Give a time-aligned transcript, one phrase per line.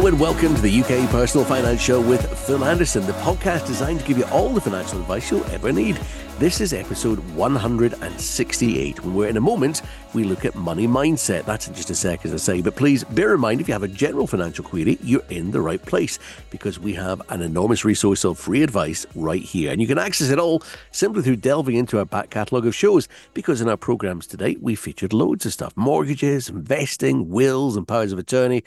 [0.00, 4.06] And welcome to the UK Personal Finance Show with Phil Anderson, the podcast designed to
[4.06, 6.00] give you all the financial advice you'll ever need.
[6.38, 9.82] This is episode 168, where in a moment
[10.14, 11.44] we look at money mindset.
[11.44, 12.62] That's in just a sec, as I say.
[12.62, 15.60] But please bear in mind if you have a general financial query, you're in the
[15.60, 19.70] right place because we have an enormous resource of free advice right here.
[19.70, 20.62] And you can access it all
[20.92, 24.74] simply through delving into our back catalogue of shows because in our programmes today, we
[24.74, 28.64] featured loads of stuff mortgages, investing, wills, and powers of attorney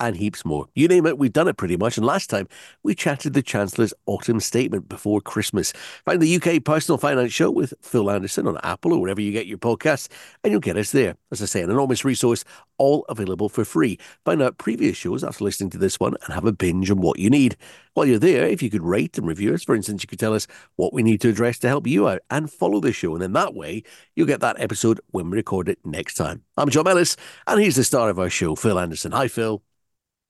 [0.00, 0.66] and heaps more.
[0.74, 1.96] You name it, we've done it pretty much.
[1.96, 2.48] And last time
[2.82, 5.72] we chatted the Chancellor's autumn statement before Christmas.
[6.04, 9.46] Find the UK Personal Finance Show with Phil Anderson on Apple or wherever you get
[9.46, 10.08] your podcasts,
[10.44, 11.16] and you'll get us there.
[11.30, 12.44] As I say, an enormous resource,
[12.78, 13.98] all available for free.
[14.24, 17.18] Find out previous shows after listening to this one and have a binge on what
[17.18, 17.56] you need.
[17.94, 20.34] While you're there, if you could rate and review us, for instance, you could tell
[20.34, 23.14] us what we need to address to help you out and follow the show.
[23.14, 23.82] And in that way,
[24.14, 26.42] you'll get that episode when we record it next time.
[26.56, 29.12] I'm John Ellis, and he's the star of our show, Phil Anderson.
[29.12, 29.62] Hi, Phil.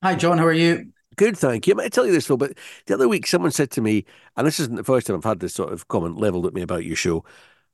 [0.03, 0.39] Hi, John.
[0.39, 0.93] How are you?
[1.17, 1.75] Good, thank you.
[1.75, 2.53] I might tell you this, Phil, but
[2.87, 4.05] the other week someone said to me,
[4.37, 6.61] and this isn't the first time I've had this sort of comment leveled at me
[6.61, 7.25] about your show.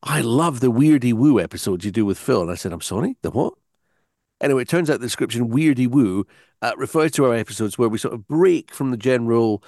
[0.03, 2.43] I love the Weirdy Woo episodes you do with Phil.
[2.43, 3.55] And I said, I'm sorry, the what?
[4.41, 6.27] Anyway, it turns out the description Weirdy Woo
[6.63, 9.63] uh, refers to our episodes where we sort of break from the general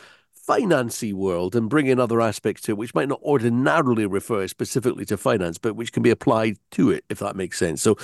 [0.47, 5.05] financy world and bring in other aspects to it, which might not ordinarily refer specifically
[5.06, 7.83] to finance, but which can be applied to it, if that makes sense.
[7.83, 7.97] So,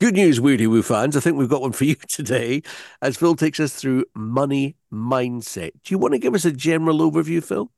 [0.00, 1.16] good news, Weirdy Woo fans.
[1.16, 2.62] I think we've got one for you today
[3.02, 5.72] as Phil takes us through money mindset.
[5.84, 7.70] Do you want to give us a general overview, Phil?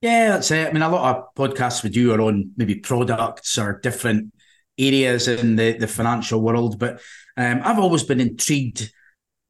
[0.00, 0.68] Yeah, that's it.
[0.68, 4.32] I mean, a lot of podcasts we do are on maybe products or different
[4.78, 7.00] areas in the, the financial world, but
[7.36, 8.92] um, I've always been intrigued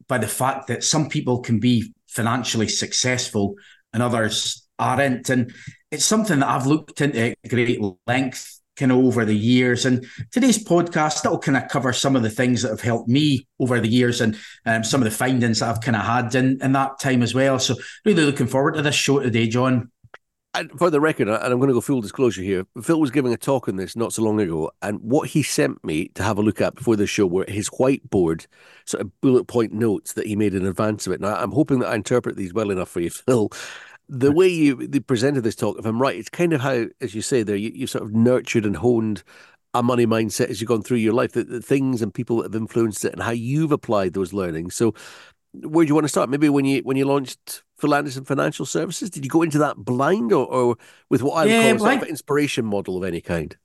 [0.07, 3.55] by the fact that some people can be financially successful
[3.93, 5.29] and others aren't.
[5.29, 5.53] And
[5.91, 9.85] it's something that I've looked into at great length kind of over the years.
[9.85, 13.45] And today's podcast, that'll kind of cover some of the things that have helped me
[13.59, 16.61] over the years and um, some of the findings that I've kind of had in,
[16.61, 17.59] in that time as well.
[17.59, 19.91] So really looking forward to this show today, John.
[20.77, 23.37] For the record, and I'm going to go full disclosure here, Phil was giving a
[23.37, 26.41] talk on this not so long ago, and what he sent me to have a
[26.41, 28.47] look at before the show were his whiteboard
[28.85, 31.21] sort of bullet point notes that he made in advance of it.
[31.21, 33.49] Now, I'm hoping that I interpret these well enough for you, Phil.
[34.07, 37.21] The way you presented this talk, if I'm right, it's kind of how, as you
[37.21, 39.23] say there, you, you sort of nurtured and honed
[39.73, 42.51] a money mindset as you've gone through your life, the, the things and people that
[42.51, 44.75] have influenced it, and how you've applied those learnings.
[44.75, 44.95] So,
[45.53, 46.29] where do you want to start?
[46.29, 49.77] Maybe when you when you launched Phil Anderson Financial Services, did you go into that
[49.77, 50.77] blind or, or
[51.09, 53.55] with what I would yeah, call a sort of inspiration model of any kind?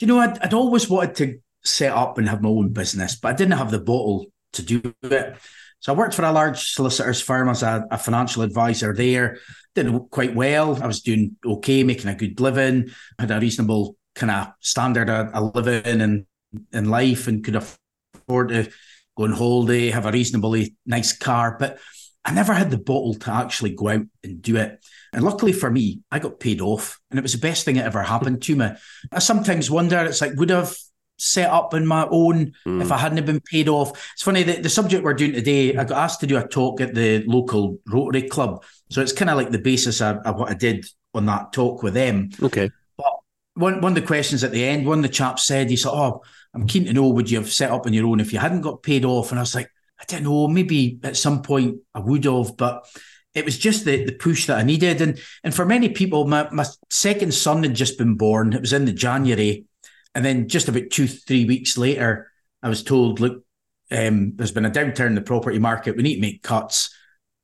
[0.00, 3.34] You know, I'd, I'd always wanted to set up and have my own business, but
[3.34, 5.36] I didn't have the bottle to do it.
[5.80, 9.38] So I worked for a large solicitors firm as a, a, financial advisor there.
[9.74, 10.82] Did quite well.
[10.82, 12.90] I was doing okay, making a good living.
[13.18, 16.26] Had a reasonable kind of standard of, of living and
[16.72, 18.70] in life, and could afford to
[19.16, 21.56] go on holiday, have a reasonably nice car.
[21.58, 21.78] But
[22.24, 24.84] I never had the bottle to actually go out and do it.
[25.12, 27.86] And luckily for me, I got paid off, and it was the best thing that
[27.86, 28.70] ever happened to me.
[29.10, 30.76] I sometimes wonder, it's like, would I've
[31.16, 32.80] set up on my own mm.
[32.80, 34.12] if I hadn't been paid off?
[34.12, 36.80] It's funny that the subject we're doing today, I got asked to do a talk
[36.80, 38.64] at the local Rotary Club.
[38.90, 41.82] So it's kind of like the basis of, of what I did on that talk
[41.82, 42.30] with them.
[42.40, 42.70] Okay.
[42.96, 43.12] But
[43.54, 45.90] one, one of the questions at the end, one of the chaps said, he said,
[45.90, 46.22] Oh,
[46.54, 48.62] I'm keen to know, would you have set up on your own if you hadn't
[48.62, 49.30] got paid off?
[49.30, 52.86] And I was like, I don't know, maybe at some point I would have, but
[53.34, 55.00] it was just the, the push that I needed.
[55.00, 58.52] And and for many people, my, my second son had just been born.
[58.52, 59.66] It was in the January.
[60.14, 63.44] And then just about two, three weeks later, I was told, look,
[63.92, 65.96] um, there's been a downturn in the property market.
[65.96, 66.92] We need to make cuts.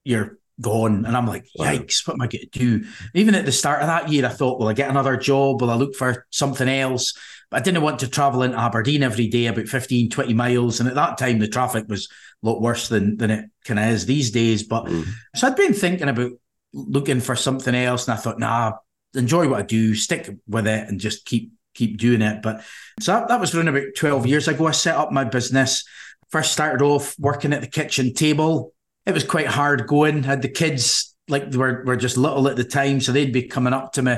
[0.02, 1.04] You're gone.
[1.04, 2.84] And I'm like, yikes, what am I going to do?
[3.14, 5.60] Even at the start of that year, I thought, will I get another job?
[5.60, 7.14] Will I look for something else?
[7.50, 10.80] But I didn't want to travel into Aberdeen every day, about 15, 20 miles.
[10.80, 12.08] And at that time, the traffic was
[12.42, 14.64] a lot worse than, than it kind of is these days.
[14.64, 15.06] But mm.
[15.34, 16.32] so I'd been thinking about
[16.72, 18.08] looking for something else.
[18.08, 18.72] And I thought, nah,
[19.14, 22.42] enjoy what I do, stick with it and just keep keep doing it.
[22.42, 22.62] But
[23.00, 24.66] so that, that was around about 12 years ago.
[24.66, 25.84] I set up my business.
[26.30, 28.72] First started off working at the kitchen table.
[29.04, 30.24] It was quite hard going.
[30.24, 33.00] I had the kids like they were, were just little at the time.
[33.00, 34.16] So they'd be coming up to me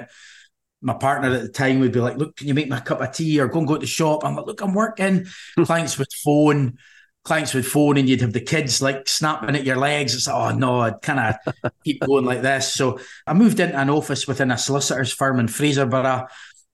[0.80, 3.00] my partner at the time would be like, "Look, can you make me a cup
[3.00, 5.26] of tea or go and go to the shop?" I'm like, "Look, I'm working."
[5.56, 5.64] Hmm.
[5.64, 6.78] clients with phone,
[7.24, 10.14] clients with phone, and you'd have the kids like snapping at your legs.
[10.14, 12.72] It's like, "Oh no," I'd kind of keep going like this.
[12.72, 16.28] So I moved into an office within a solicitor's firm in Fraserburgh,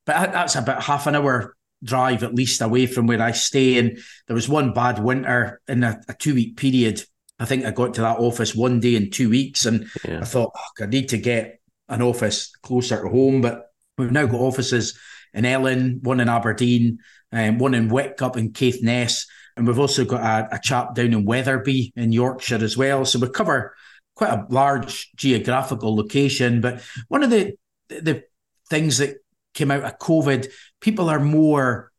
[0.06, 3.78] but that's about half an hour drive at least away from where I stay.
[3.78, 7.02] And there was one bad winter in a, a two week period.
[7.38, 10.20] I think I got to that office one day in two weeks, and yeah.
[10.20, 14.26] I thought oh, I need to get an office closer to home, but We've now
[14.26, 14.98] got offices
[15.32, 16.98] in Ellon, one in Aberdeen,
[17.32, 19.26] um, one in Wick up in Caithness.
[19.56, 23.04] And we've also got a, a chap down in Wetherby in Yorkshire as well.
[23.04, 23.74] So we cover
[24.16, 26.60] quite a large geographical location.
[26.60, 27.54] But one of the
[27.88, 28.24] the
[28.70, 29.16] things that
[29.52, 30.48] came out of COVID,
[30.80, 31.92] people are more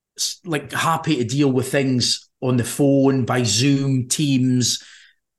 [0.44, 4.84] like happy to deal with things on the phone by Zoom, Teams,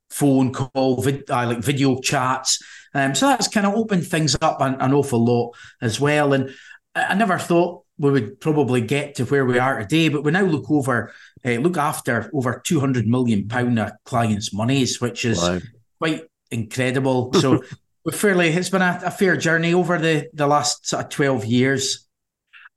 [0.09, 2.59] phone call, vid, uh, like video chats.
[2.93, 6.33] Um, so that's kind of opened things up an, an awful lot as well.
[6.33, 6.51] And
[6.95, 10.31] I, I, never thought we would probably get to where we are today, but we
[10.31, 11.13] now look over,
[11.45, 15.59] uh, look after over two hundred million pound of clients' monies, which is wow.
[15.99, 17.31] quite incredible.
[17.41, 17.63] So.
[18.05, 21.43] we're fairly, it's been a, a fair journey over the, the last sort of 12
[21.43, 22.07] years.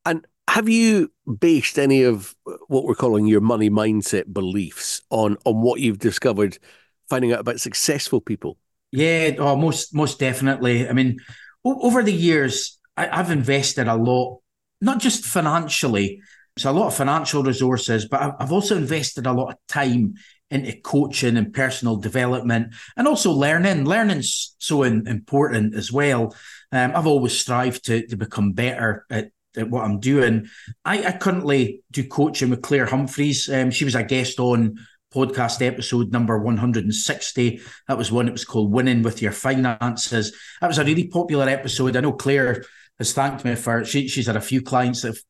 [0.05, 2.35] And have you based any of
[2.67, 6.59] what we're calling your money mindset beliefs on on what you've discovered
[7.09, 8.59] finding out about successful people?
[8.93, 10.89] Yeah, oh, most most definitely.
[10.89, 11.19] I mean,
[11.65, 14.41] o- over the years, I, have invested a lot,
[14.81, 16.21] not just financially,
[16.59, 20.15] so a lot of financial resources, but I've, I've also invested a lot of time
[20.51, 23.85] into coaching and personal development, and also learning.
[23.85, 26.35] Learning's so in, important as well.
[26.73, 30.49] Um, I've always strived to to become better at at what I'm doing.
[30.85, 33.49] I, I currently do coaching with Claire Humphreys.
[33.49, 34.79] Um, she was a guest on
[35.13, 37.61] podcast episode number 160.
[37.89, 40.37] That was one that was called Winning with Your Finances.
[40.61, 41.97] That was a really popular episode.
[41.97, 42.65] I know Claire
[42.99, 45.23] has thanked me for she, she's had a few clients that have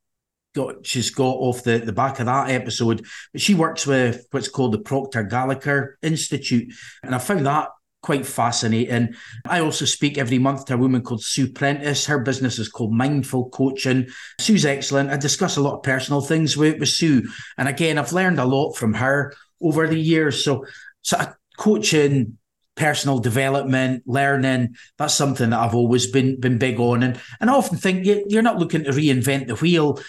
[0.54, 3.06] got she's got off the, the back of that episode.
[3.32, 6.72] But she works with what's called the Proctor Gallagher Institute.
[7.02, 7.68] And I found that
[8.02, 9.14] quite fascinating.
[9.46, 12.06] I also speak every month to a woman called Sue Prentice.
[12.06, 14.08] Her business is called Mindful Coaching.
[14.38, 15.10] Sue's excellent.
[15.10, 17.28] I discuss a lot of personal things with, with Sue.
[17.58, 20.44] And again, I've learned a lot from her over the years.
[20.44, 20.66] So,
[21.02, 22.38] so uh, coaching,
[22.76, 27.02] personal development, learning, that's something that I've always been been big on.
[27.02, 30.00] And, and I often think you're not looking to reinvent the wheel.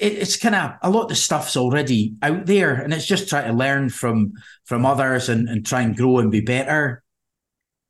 [0.00, 3.50] it's kind of a lot of the stuff's already out there and it's just trying
[3.50, 4.32] to learn from
[4.64, 7.02] from others and, and try and grow and be better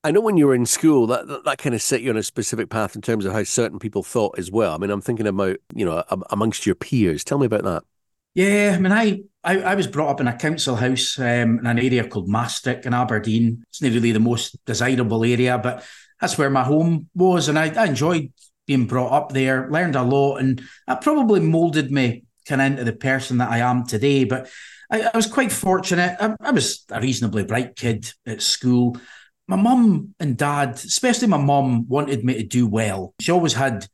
[0.07, 2.17] I know when you were in school, that, that, that kind of set you on
[2.17, 4.73] a specific path in terms of how certain people thought as well.
[4.73, 7.25] I mean, I'm thinking about you know amongst your peers.
[7.25, 7.83] Tell me about that.
[8.37, 11.67] Yeah, I mean, I I, I was brought up in a council house um, in
[11.67, 13.65] an area called Mastrick in Aberdeen.
[13.71, 15.83] It's not really the most desirable area, but
[16.21, 18.31] that's where my home was, and I, I enjoyed
[18.67, 19.71] being brought up there.
[19.71, 23.59] Learned a lot, and that probably molded me kind of into the person that I
[23.59, 24.25] am today.
[24.25, 24.51] But
[24.91, 26.17] I, I was quite fortunate.
[26.21, 28.99] I, I was a reasonably bright kid at school
[29.49, 33.15] my mum and dad, especially my mum, wanted me to do well.
[33.21, 33.87] She always had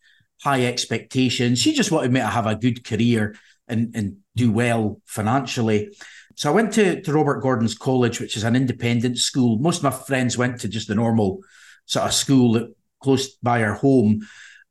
[0.43, 1.59] high expectations.
[1.59, 3.37] She just wanted me to have a good career
[3.69, 5.90] and, and do well financially.
[6.37, 9.58] So I went to, to Robert Gordon's College, which is an independent school.
[9.58, 11.40] Most of my friends went to just the normal
[11.87, 14.20] sort of school that close by our home.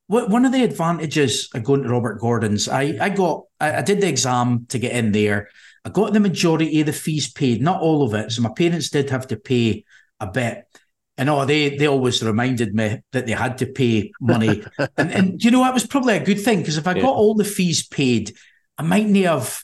[0.07, 3.81] What, One of the advantages of going to Robert Gordon's, I, I got, I, I
[3.81, 5.49] did the exam to get in there.
[5.85, 8.31] I got the majority of the fees paid, not all of it.
[8.31, 9.85] So my parents did have to pay
[10.19, 10.65] a bit.
[11.17, 14.63] And oh, they they always reminded me that they had to pay money.
[14.97, 17.01] and, and you know, that was probably a good thing because if I yeah.
[17.01, 18.33] got all the fees paid,
[18.77, 19.63] I mightn't have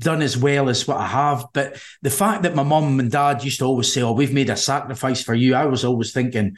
[0.00, 1.46] done as well as what I have.
[1.52, 4.50] But the fact that my mum and dad used to always say, Oh, we've made
[4.50, 6.56] a sacrifice for you, I was always thinking,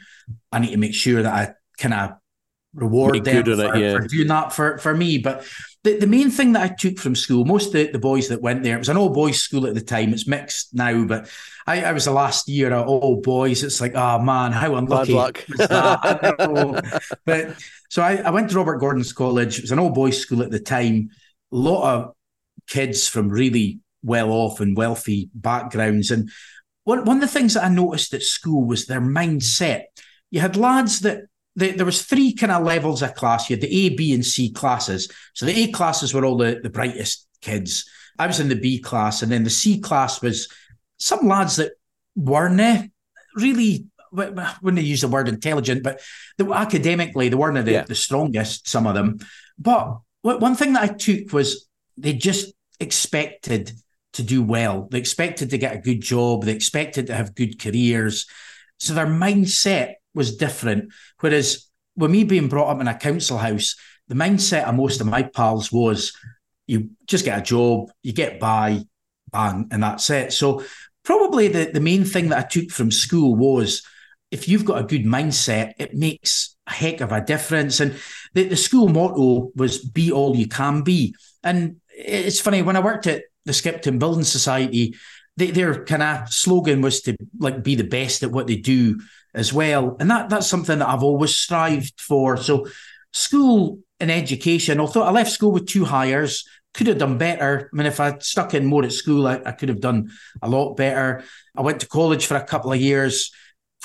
[0.51, 2.17] I need to make sure that I kind of
[2.73, 3.99] reward them for, it, yeah.
[3.99, 5.19] for, doing that for, for me.
[5.19, 5.45] But
[5.83, 8.41] the, the main thing that I took from school, most of the, the boys that
[8.41, 10.13] went there, it was an all boys school at the time.
[10.13, 11.29] It's mixed now, but
[11.65, 13.63] I, I was the last year of all boys.
[13.63, 15.13] It's like, oh man, how unlucky
[17.25, 17.55] but
[17.89, 19.57] so I, I went to Robert Gordon's College.
[19.57, 21.09] It was an all boys school at the time.
[21.51, 22.13] A lot of
[22.67, 26.11] kids from really well off and wealthy backgrounds.
[26.11, 26.29] And
[26.83, 29.83] one, one of the things that I noticed at school was their mindset.
[30.31, 31.21] You had lads that
[31.55, 33.49] the, there was three kind of levels of class.
[33.49, 35.09] You had the A, B, and C classes.
[35.33, 37.87] So the A classes were all the, the brightest kids.
[38.17, 40.47] I was in the B class, and then the C class was
[41.03, 41.73] some lads that
[42.15, 42.87] weren't eh,
[43.35, 45.99] really wouldn't use the word intelligent, but
[46.37, 47.83] the, academically they weren't the, yeah.
[47.83, 48.67] the strongest.
[48.67, 49.19] Some of them,
[49.57, 51.67] but one thing that I took was
[51.97, 53.73] they just expected
[54.13, 54.87] to do well.
[54.89, 56.43] They expected to get a good job.
[56.43, 58.27] They expected to have good careers.
[58.77, 60.93] So their mindset was different.
[61.19, 61.67] Whereas
[61.97, 63.75] with me being brought up in a council house,
[64.07, 66.15] the mindset of most of my pals was
[66.67, 68.83] you just get a job, you get by,
[69.31, 70.31] bang, and that's it.
[70.31, 70.63] So
[71.03, 73.85] probably the, the main thing that I took from school was
[74.31, 77.79] if you've got a good mindset, it makes a heck of a difference.
[77.79, 77.95] And
[78.33, 81.15] the, the school motto was be all you can be.
[81.43, 84.95] And it's funny, when I worked at the Skipton Building Society,
[85.37, 88.99] they, their kind of slogan was to like be the best at what they do
[89.33, 89.97] as well.
[89.99, 92.37] And that that's something that I've always strived for.
[92.37, 92.67] So
[93.11, 97.69] school in education, although I left school with two Highers, could have done better.
[97.71, 100.49] I mean, if I'd stuck in more at school, I, I could have done a
[100.49, 101.23] lot better.
[101.55, 103.31] I went to college for a couple of years,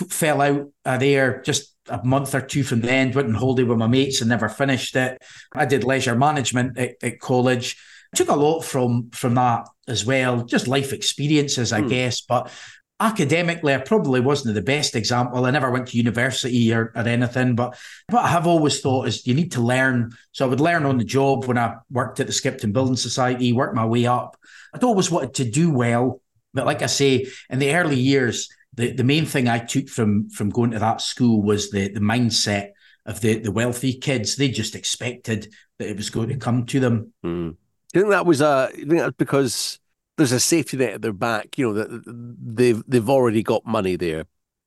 [0.09, 3.63] fell out uh, there just a month or two from the end, went on holiday
[3.63, 5.23] with my mates and never finished it.
[5.55, 7.77] I did leisure management at, at college.
[8.15, 11.89] Took a lot from from that as well, just life experiences, I hmm.
[11.89, 12.23] guess.
[12.23, 12.51] But
[13.01, 15.45] academically, I probably wasn't the best example.
[15.45, 17.79] I never went to university or, or anything, but
[18.11, 20.13] what I have always thought is you need to learn.
[20.33, 23.53] So I would learn on the job when I worked at the Skipton Building Society,
[23.53, 24.37] work my way up.
[24.75, 26.21] I'd always wanted to do well.
[26.55, 30.29] But like I say, in the early years, the, the main thing I took from
[30.31, 32.71] from going to that school was the the mindset
[33.07, 34.37] of the the wealthy kids.
[34.37, 37.13] They just expected that it was going to come to them.
[37.25, 37.57] Mm.
[37.93, 39.79] Do you think that was uh, think that's because
[40.19, 41.57] there's a safety net at their back.
[41.57, 44.25] You know that they've they've already got money there.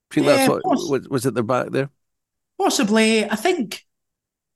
[0.09, 1.89] Do you think yeah, that's what was, was it their back there?
[2.57, 3.29] Possibly.
[3.29, 3.85] I think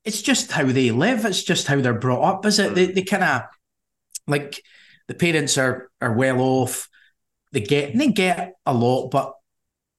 [0.03, 1.25] it's just how they live.
[1.25, 2.45] It's just how they're brought up.
[2.45, 2.73] Is it?
[2.73, 3.41] They they kind of
[4.27, 4.63] like
[5.07, 6.89] the parents are are well off.
[7.51, 9.33] They get they get a lot, but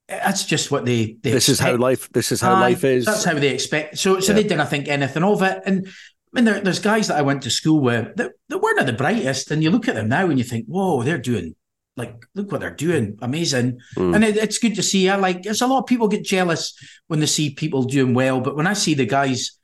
[0.08, 1.16] that's just what they.
[1.22, 1.50] they this expect.
[1.50, 2.12] is how life.
[2.12, 3.04] This is how uh, life is.
[3.04, 3.98] That's how they expect.
[3.98, 4.36] So so yeah.
[4.36, 5.88] they didn't think anything of it, and
[6.36, 8.92] I mean, there, there's guys that I went to school with that, that weren't the
[8.92, 11.54] brightest, and you look at them now and you think, "Whoa, they're doing
[11.96, 14.14] like look what they're doing, amazing." Mm.
[14.14, 15.08] And it, it's good to see.
[15.08, 15.44] I like.
[15.44, 16.74] There's a lot of people get jealous
[17.06, 19.58] when they see people doing well, but when I see the guys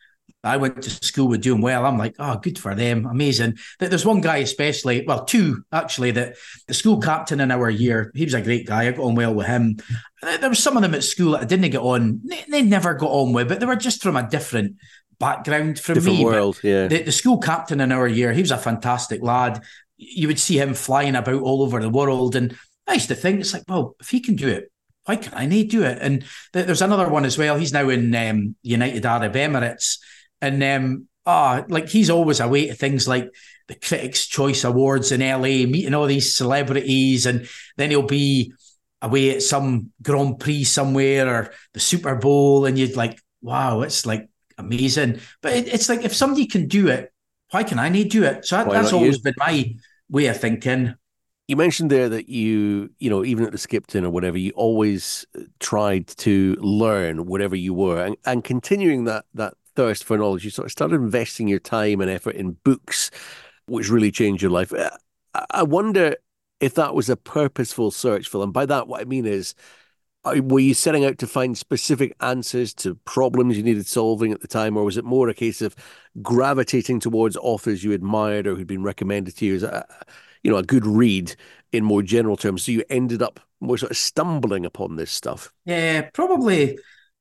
[0.45, 3.91] I went to school with doing well, I'm like, "Oh, good for them, amazing." That
[3.91, 6.37] there's one guy especially, well, two actually, that
[6.69, 8.89] the school captain in our year, he was a great guy.
[8.89, 9.77] I got on well with him.
[10.23, 12.23] There was some of them at school that I didn't get on.
[12.25, 14.77] They, they never got on with, but they were just from a different
[15.23, 16.25] background from Different me.
[16.25, 16.89] World, yeah.
[16.89, 19.63] The, the, school captain in our year, he was a fantastic lad.
[19.97, 22.35] You would see him flying about all over the world.
[22.35, 24.73] And I used to think, it's like, well, if he can do it,
[25.05, 25.99] why can I not do it?
[26.01, 27.57] And th- there's another one as well.
[27.57, 29.99] He's now in um, United Arab Emirates.
[30.41, 33.31] And um, ah, like he's always away to things like
[33.69, 37.27] the Critics' Choice Awards in LA, meeting all these celebrities.
[37.27, 38.55] And then he'll be
[39.01, 42.67] away at some Grand Prix somewhere or the Super Bowl.
[42.67, 45.21] And you'd like, wow, it's like amazing.
[45.41, 47.13] But it, it's like if somebody can do it,
[47.51, 48.45] why can I need do it?
[48.47, 49.23] So that, that's always you?
[49.23, 49.75] been my
[50.09, 50.95] way of thinking.
[51.49, 55.27] You mentioned there that you, you know, even at the Skipton or whatever, you always
[55.61, 60.45] tried to learn whatever you were, and, and continuing that that thirst for knowledge.
[60.45, 63.11] You sort of started investing your time and effort in books,
[63.67, 64.73] which really changed your life.
[64.73, 64.91] Uh,
[65.51, 66.17] I wonder
[66.61, 68.53] if that was a purposeful search, for them.
[68.53, 69.55] by that, what I mean is,
[70.25, 74.41] Uh, were you setting out to find specific answers to problems you needed solving at
[74.41, 75.75] the time, or was it more a case of
[76.23, 79.85] gravitating towards authors you admired or who'd been recommended to you as a,
[80.43, 81.35] you know, a good read
[81.73, 82.65] in more general terms?
[82.65, 85.53] So you ended up more sort of stumbling upon this stuff.
[85.65, 86.79] Yeah, probably.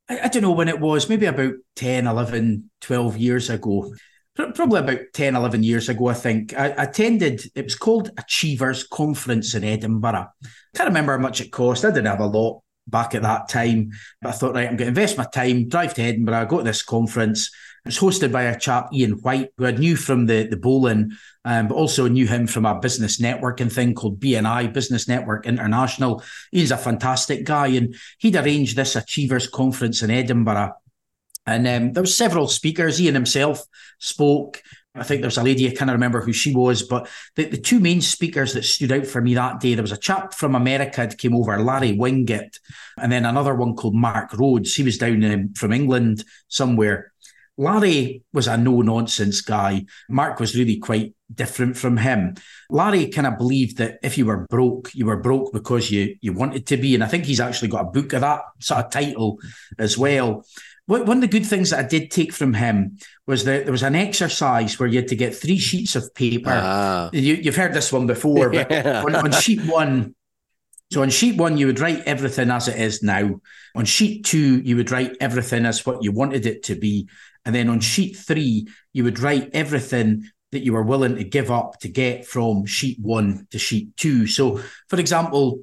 [0.08, 3.94] I, I don't know when it was, maybe about 10, 11, 12 years ago
[4.36, 9.54] probably about 10, 11 years ago, I think, I, attended, it was called Achievers Conference
[9.56, 10.28] in Edinburgh.
[10.74, 11.84] Can't remember how much it cost.
[11.84, 13.92] I didn't have a lot back at that time.
[14.22, 16.64] But I thought, right, I'm going to invest my time, drive to Edinburgh, go to
[16.64, 17.50] this conference.
[17.84, 21.14] It was hosted by a chap, Ian White, who I knew from the, the bowling,
[21.46, 26.22] um, but also knew him from a business networking thing called BNI, Business Network International.
[26.52, 27.68] He's a fantastic guy.
[27.68, 30.74] And he'd arranged this Achievers Conference in Edinburgh.
[31.48, 33.02] And um, there was several speakers.
[33.02, 33.64] Ian himself
[33.98, 34.62] spoke.
[34.94, 37.80] I think there's a lady, I can't remember who she was, but the, the two
[37.80, 40.98] main speakers that stood out for me that day, there was a chap from America
[41.08, 42.60] that came over, Larry Winget,
[42.98, 44.76] and then another one called Mark Rhodes.
[44.76, 47.14] He was down from England somewhere.
[47.58, 49.86] Larry was a no nonsense guy.
[50.10, 52.36] Mark was really quite different from him.
[52.70, 56.34] Larry kind of believed that if you were broke, you were broke because you you
[56.34, 56.96] wanted to be.
[56.96, 59.38] And I think he's actually got a book of that sort of title
[59.78, 60.44] as well
[61.00, 63.84] one of the good things that I did take from him was that there was
[63.84, 66.52] an exercise where you had to get three sheets of paper.
[66.52, 67.10] Ah.
[67.14, 69.04] You, have heard this one before, but yeah.
[69.04, 70.16] on, on sheet one,
[70.92, 73.40] so on sheet one, you would write everything as it is now.
[73.76, 77.08] On sheet two, you would write everything as what you wanted it to be.
[77.46, 81.50] And then on sheet three, you would write everything that you were willing to give
[81.50, 84.28] up to get from sheet one to sheet two.
[84.28, 85.62] So, for example,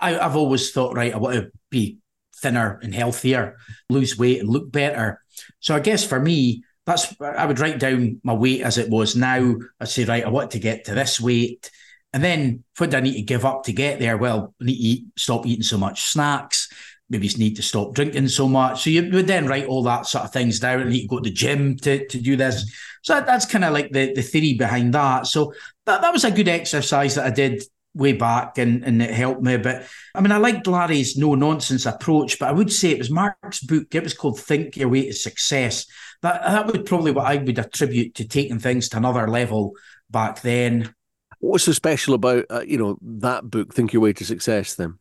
[0.00, 1.98] I, have always thought, right, I want to be
[2.44, 3.56] thinner and healthier,
[3.88, 5.20] lose weight and look better.
[5.60, 9.16] So I guess for me, that's I would write down my weight as it was
[9.16, 9.56] now.
[9.80, 11.70] I'd say, right, I want to get to this weight.
[12.12, 14.18] And then what do I need to give up to get there?
[14.18, 16.68] Well, I need to eat, stop eating so much snacks.
[17.08, 18.84] Maybe you need to stop drinking so much.
[18.84, 20.82] So you would then write all that sort of things down.
[20.82, 22.70] I need to go to the gym to, to do this.
[23.02, 25.26] So that, that's kind of like the, the theory behind that.
[25.26, 25.52] So
[25.86, 27.62] that, that was a good exercise that I did
[27.94, 29.56] way back and, and it helped me.
[29.56, 33.10] But I mean, I liked Larry's no nonsense approach, but I would say it was
[33.10, 33.94] Mark's book.
[33.94, 35.86] It was called Think Your Way to Success
[36.24, 39.74] that that would probably what I would attribute to taking things to another level
[40.10, 40.94] back then.
[41.38, 44.74] What's so special about uh, you know that book, Think Your Way to Success?
[44.74, 44.98] Then,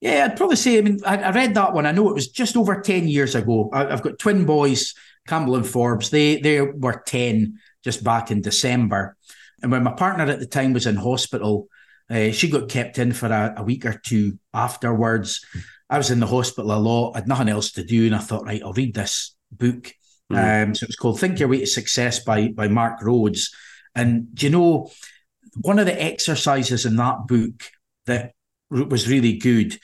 [0.00, 0.78] yeah, I'd probably say.
[0.78, 1.84] I mean, I, I read that one.
[1.84, 3.70] I know it was just over ten years ago.
[3.72, 4.94] I, have got twin boys,
[5.26, 6.10] Campbell and Forbes.
[6.10, 9.16] They they were ten just back in December,
[9.62, 11.66] and when my partner at the time was in hospital,
[12.10, 15.44] uh, she got kept in for a, a week or two afterwards.
[15.88, 17.12] I was in the hospital a lot.
[17.14, 19.92] I had nothing else to do, and I thought, right, I'll read this book.
[20.32, 20.68] Mm.
[20.68, 23.54] Um, so it was called "Think Your Way to Success" by by Mark Rhodes.
[23.94, 24.90] And do you know,
[25.60, 27.64] one of the exercises in that book
[28.06, 28.34] that
[28.70, 29.78] was really good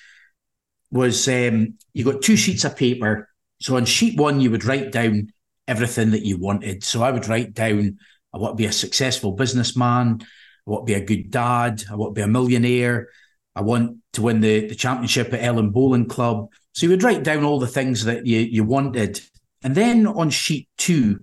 [0.91, 3.29] was um, you got two sheets of paper.
[3.61, 5.29] So on sheet one, you would write down
[5.67, 6.85] everything that you wanted.
[6.85, 7.99] So I would write down,
[8.33, 10.21] I want to be a successful businessman.
[10.67, 11.85] I want to be a good dad.
[11.91, 13.09] I want to be a millionaire.
[13.55, 16.49] I want to win the, the championship at Ellon Bowling Club.
[16.73, 19.21] So you would write down all the things that you, you wanted.
[19.63, 21.21] And then on sheet two,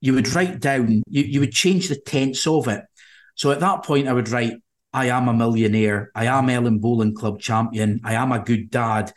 [0.00, 2.84] you would write down, you, you would change the tense of it.
[3.36, 4.54] So at that point, I would write,
[4.92, 6.10] I am a millionaire.
[6.14, 8.00] I am Ellon Bowling Club champion.
[8.04, 9.12] I am a good dad.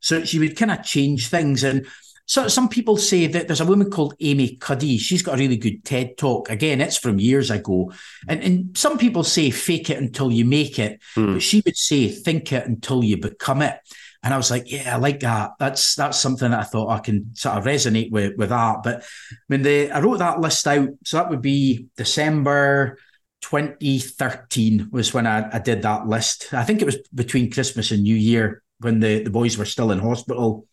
[0.00, 1.64] So she would kind of change things.
[1.64, 1.86] And
[2.28, 4.98] so some people say that there's a woman called Amy Cuddy.
[4.98, 6.50] She's got a really good TED talk.
[6.50, 7.90] Again, it's from years ago.
[8.28, 11.00] And, and some people say fake it until you make it.
[11.16, 11.32] Mm.
[11.32, 13.80] But she would say think it until you become it.
[14.22, 15.52] And I was like, yeah, I like that.
[15.58, 18.82] That's that's something that I thought I can sort of resonate with with that.
[18.84, 19.04] But
[19.46, 22.98] when the I wrote that list out, so that would be December
[23.40, 26.52] 2013 was when I, I did that list.
[26.52, 29.90] I think it was between Christmas and New Year when the, the boys were still
[29.90, 30.66] in hospital.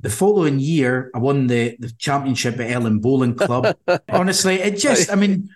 [0.00, 3.76] The following year, I won the, the championship at Ellon Bowling Club.
[4.08, 5.50] Honestly, it just, I mean,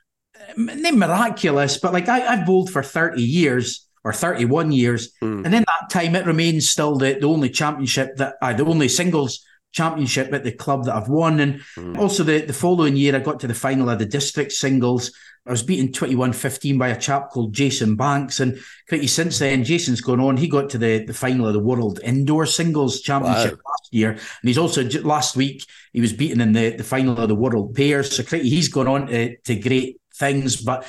[0.56, 5.12] not miraculous, but like I, I've bowled for 30 years or 31 years.
[5.22, 5.46] Mm.
[5.46, 8.66] And in that time, it remains still the, the only championship that I, uh, the
[8.66, 9.44] only singles
[9.74, 11.40] championship at the club that I've won.
[11.40, 11.98] And mm.
[11.98, 15.12] also the, the following year, I got to the final of the district singles.
[15.46, 18.40] I was beaten 21 15 by a chap called Jason Banks.
[18.40, 20.38] And pretty since then, Jason's gone on.
[20.38, 23.72] He got to the, the final of the World Indoor Singles Championship wow.
[23.72, 24.10] last year.
[24.12, 27.74] And he's also, last week, he was beaten in the, the final of the World
[27.74, 28.16] Pairs.
[28.16, 30.56] So pretty, he's gone on to, to great things.
[30.56, 30.86] But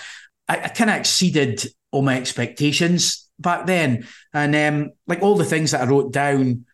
[0.48, 4.08] I, I kind of exceeded all my expectations back then.
[4.34, 6.66] And um, like all the things that I wrote down,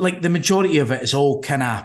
[0.00, 1.84] like the majority of it is all kind of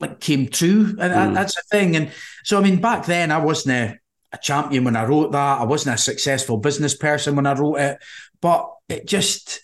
[0.00, 0.96] like came true.
[0.98, 1.34] And mm.
[1.34, 1.96] that's the thing.
[1.96, 2.10] And
[2.44, 3.98] so, I mean, back then I wasn't a,
[4.32, 5.60] a champion when I wrote that.
[5.60, 7.98] I wasn't a successful business person when I wrote it,
[8.40, 9.60] but it just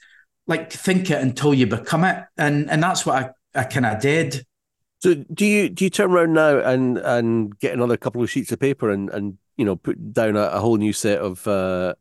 [0.46, 4.00] like think it until you become it, and and that's what I, I kind of
[4.00, 4.44] did.
[5.00, 8.52] So do you do you turn around now and and get another couple of sheets
[8.52, 11.94] of paper and and you know put down a, a whole new set of uh,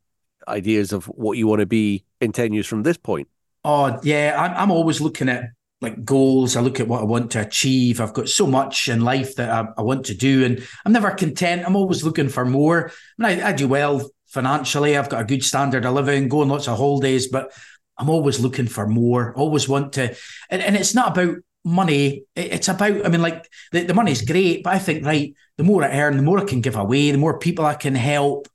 [0.48, 3.28] ideas of what you want to be in ten years from this point?
[3.64, 5.46] Oh yeah, I'm I'm always looking at
[5.82, 6.56] like goals.
[6.56, 8.00] I look at what I want to achieve.
[8.00, 11.12] I've got so much in life that I, I want to do, and I'm never
[11.12, 11.64] content.
[11.66, 12.92] I'm always looking for more.
[13.20, 14.96] I, mean, I, I do well financially.
[14.96, 17.52] I've got a good standard of living, going lots of holidays, but
[17.98, 19.34] I'm always looking for more.
[19.36, 20.16] Always want to,
[20.50, 22.24] and, and it's not about money.
[22.36, 25.84] It's about, I mean, like the, the money's great, but I think right, the more
[25.84, 28.48] I earn, the more I can give away, the more people I can help.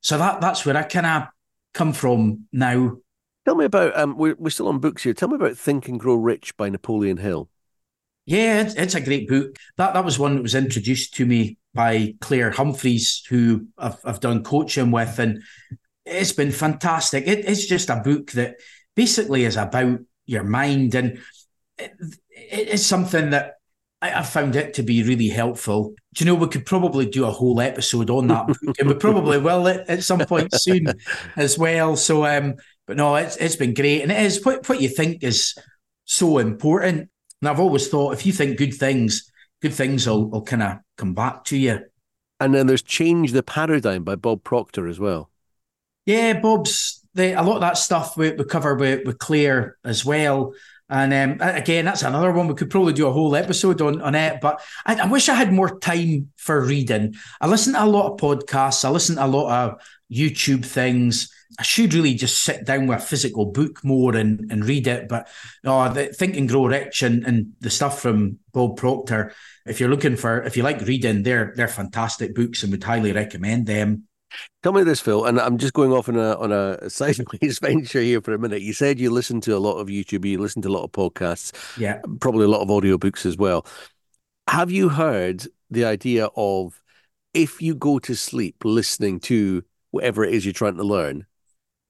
[0.00, 1.24] So that that's where I kind of
[1.72, 2.98] come from now.
[3.44, 5.12] Tell me about um, we're we're still on books here.
[5.12, 7.48] Tell me about Think and Grow Rich by Napoleon Hill.
[8.26, 9.56] Yeah, it's, it's a great book.
[9.76, 14.20] That that was one that was introduced to me by Claire Humphreys, who I've, I've
[14.20, 15.42] done coaching with, and
[16.06, 17.26] it's been fantastic.
[17.26, 18.56] It, it's just a book that
[18.94, 21.18] basically is about your mind, and
[21.76, 21.92] it,
[22.36, 23.56] it's something that
[24.00, 25.94] I, I found it to be really helpful.
[26.14, 28.94] Do you know we could probably do a whole episode on that book, and we
[28.94, 30.86] probably will at, at some point soon
[31.36, 31.96] as well.
[31.96, 32.54] So, um,
[32.86, 35.54] but no, it's it's been great, and it is what what you think is
[36.04, 37.10] so important.
[37.40, 40.78] And I've always thought if you think good things, good things will, will kind of
[40.96, 41.80] come back to you.
[42.40, 45.30] And then there's Change the Paradigm by Bob Proctor as well.
[46.06, 50.04] Yeah, Bob's the, a lot of that stuff we, we cover with, with Claire as
[50.04, 50.52] well.
[50.90, 54.14] And um, again, that's another one we could probably do a whole episode on, on
[54.14, 54.40] it.
[54.40, 57.14] But I, I, wish I had more time for reading.
[57.40, 59.80] I listen to a lot of podcasts, I listen to a lot of
[60.14, 61.30] YouTube things.
[61.58, 65.08] I should really just sit down with a physical book more and, and read it.
[65.08, 65.28] But
[65.64, 69.32] oh, the Think and Grow Rich and, and the stuff from Bob Proctor,
[69.66, 73.12] if you're looking for, if you like reading, they're they're fantastic books and would highly
[73.12, 74.04] recommend them.
[74.62, 78.00] Tell me this, Phil, and I'm just going off on a on a sideways venture
[78.00, 78.62] here for a minute.
[78.62, 80.92] You said you listen to a lot of YouTube, you listen to a lot of
[80.92, 83.66] podcasts, yeah, probably a lot of audiobooks as well.
[84.48, 86.80] Have you heard the idea of
[87.32, 91.24] if you go to sleep listening to whatever it is you're trying to learn,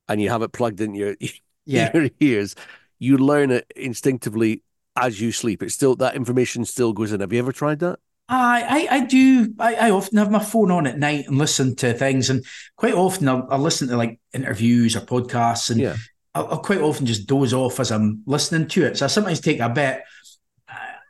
[0.08, 1.16] and you have it plugged in your
[1.64, 1.90] yeah.
[1.94, 2.54] your ears,
[2.98, 4.62] you learn it instinctively
[4.96, 5.62] as you sleep.
[5.62, 7.20] It's still that information still goes in.
[7.20, 7.98] Have you ever tried that?
[8.28, 9.54] I, I, I do.
[9.58, 12.44] I, I often have my phone on at night and listen to things, and
[12.76, 15.96] quite often I'll, I'll listen to like interviews or podcasts, and yeah.
[16.34, 18.98] I'll, I'll, quite often just doze off as I'm listening to it.
[18.98, 20.02] So I sometimes take a bit.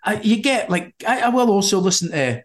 [0.06, 2.42] I, you get like I, I will also listen to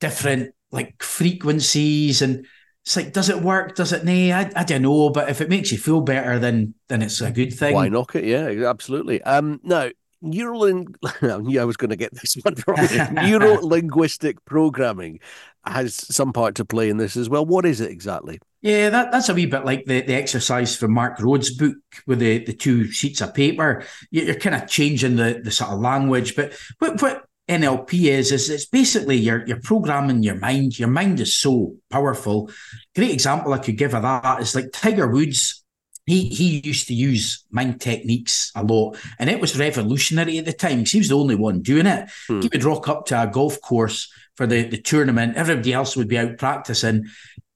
[0.00, 2.46] different like frequencies and
[2.84, 3.76] it's like, does it work?
[3.76, 4.32] Does it nay?
[4.32, 7.30] I, I don't know, but if it makes you feel better, then then it's a
[7.30, 7.74] good thing.
[7.74, 8.24] Why knock it?
[8.24, 9.22] Yeah, absolutely.
[9.22, 9.90] Um, now
[10.22, 12.88] neuroling I knew I was going to get this one wrong.
[13.12, 15.20] Neuro linguistic programming
[15.64, 17.44] has some part to play in this as well.
[17.44, 18.40] What is it exactly?
[18.62, 22.20] Yeah, that, that's a wee bit like the, the exercise from Mark Rhodes' book with
[22.20, 23.84] the, the two sheets of paper.
[24.10, 28.48] You're kind of changing the, the sort of language, but what, what NLP is is
[28.48, 30.78] it's basically you're you're programming your mind.
[30.78, 32.50] Your mind is so powerful.
[32.94, 35.62] Great example I could give of that is like Tiger Woods
[36.06, 40.52] he he used to use mind techniques a lot, and it was revolutionary at the
[40.52, 42.10] time he was the only one doing it.
[42.26, 42.40] Hmm.
[42.40, 46.08] He would rock up to a golf course for the, the tournament, everybody else would
[46.08, 47.06] be out practicing,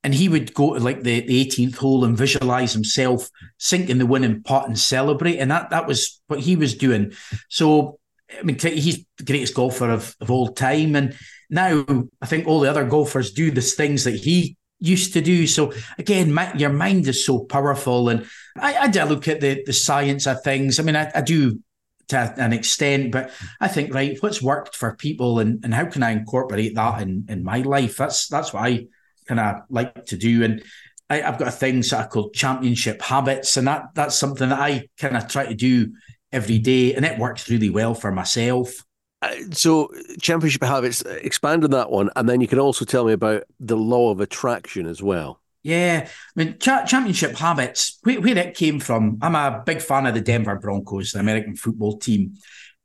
[0.04, 4.06] and he would go to like the, the 18th hole and visualize himself sinking the
[4.06, 5.38] winning putt and celebrate.
[5.38, 7.12] And that that was what he was doing.
[7.48, 7.98] So
[8.38, 10.96] I mean, he's the greatest golfer of, of all time.
[10.96, 11.16] And
[11.50, 11.84] now
[12.20, 15.46] I think all the other golfers do the things that he used to do.
[15.46, 19.62] So again, my, your mind is so powerful, and I, I do look at the
[19.64, 20.78] the science of things.
[20.78, 21.60] I mean, I, I do
[22.08, 26.02] to an extent, but I think right, what's worked for people, and and how can
[26.02, 27.96] I incorporate that in in my life?
[27.96, 28.86] That's that's what I
[29.26, 30.62] kind of like to do, and.
[31.08, 34.58] I, have got a thing sort of called championship habits, and that that's something that
[34.58, 35.92] I kind of try to do
[36.32, 38.84] every day, and it works really well for myself.
[39.22, 43.14] Uh, so championship habits expand on that one and then you can also tell me
[43.14, 48.54] about the law of attraction as well yeah i mean championship habits where, where, it
[48.54, 52.34] came from i'm a big fan of the denver broncos the american football team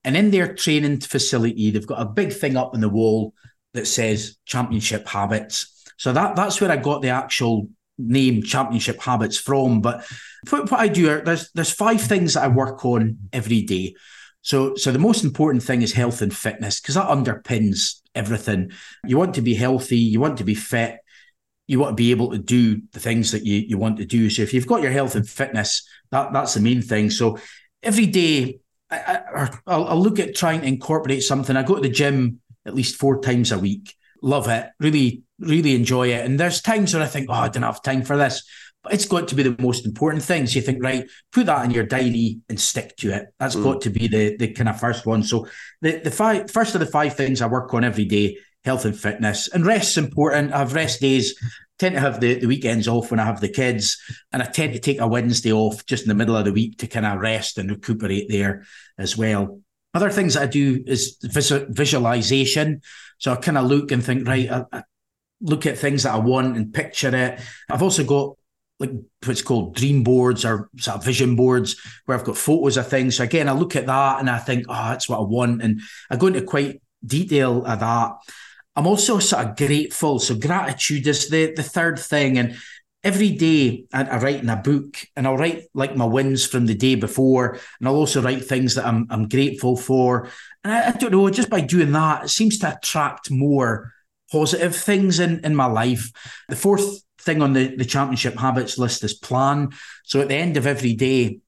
[0.06, 3.34] and in their training facility they've got a big thing up on the wall
[3.73, 9.38] that says championship habits so that that's where i got the actual name championship habits
[9.38, 10.06] from but
[10.49, 13.93] what, what i do uh, there's there's five things that i work on every day
[14.41, 18.71] so, so the most important thing is health and fitness because that underpins everything.
[19.06, 20.97] You want to be healthy, you want to be fit,
[21.67, 24.30] you want to be able to do the things that you, you want to do.
[24.30, 27.12] So, if you've got your health and fitness, that that's the main thing.
[27.12, 27.38] So,
[27.84, 31.56] every day, I, will look at trying to incorporate something.
[31.56, 33.95] I go to the gym at least four times a week.
[34.21, 34.67] Love it.
[34.80, 36.25] Really, really enjoy it.
[36.25, 38.43] And there's times where I think, oh, I don't have time for this.
[38.84, 40.47] But it's got to be the most important thing.
[40.47, 43.27] So you think, right, put that in your diary and stick to it.
[43.39, 43.63] That's mm.
[43.63, 45.21] got to be the the kind of first one.
[45.23, 45.47] So
[45.82, 48.97] the the five first of the five things I work on every day: health and
[48.97, 50.54] fitness, and rest's important.
[50.54, 51.39] I have rest days.
[51.77, 53.99] Tend to have the, the weekends off when I have the kids,
[54.32, 56.77] and I tend to take a Wednesday off just in the middle of the week
[56.80, 58.65] to kind of rest and recuperate there
[58.97, 59.62] as well.
[59.93, 62.82] Other things that I do is visualization.
[63.17, 64.84] So I kind of look and think, right, I, I
[65.41, 67.39] look at things that I want and picture it.
[67.69, 68.36] I've also got
[68.80, 68.91] like
[69.25, 71.75] what's called dream boards or sort of vision boards
[72.06, 73.17] where I've got photos of things.
[73.17, 75.62] So again, I look at that and I think, oh, that's what I want.
[75.62, 78.12] And I go into quite detail of that.
[78.75, 80.17] I'm also sort of grateful.
[80.19, 82.39] So gratitude is the the third thing.
[82.39, 82.56] And
[83.04, 86.65] every day I, I, write in a book and I'll write like my wins from
[86.65, 87.60] the day before.
[87.80, 90.27] And I'll also write things that I'm I'm grateful for.
[90.63, 93.93] And I, I don't know, just by doing that, it seems to attract more
[94.32, 96.12] positive things in, in my life.
[96.48, 99.70] The fourth thing on the, the championship habits list is plan.
[100.06, 101.39] So at the end of every day,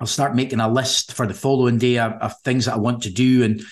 [0.00, 3.02] I'll start making a list for the following day of, of things that I want
[3.02, 3.44] to do.
[3.44, 3.62] And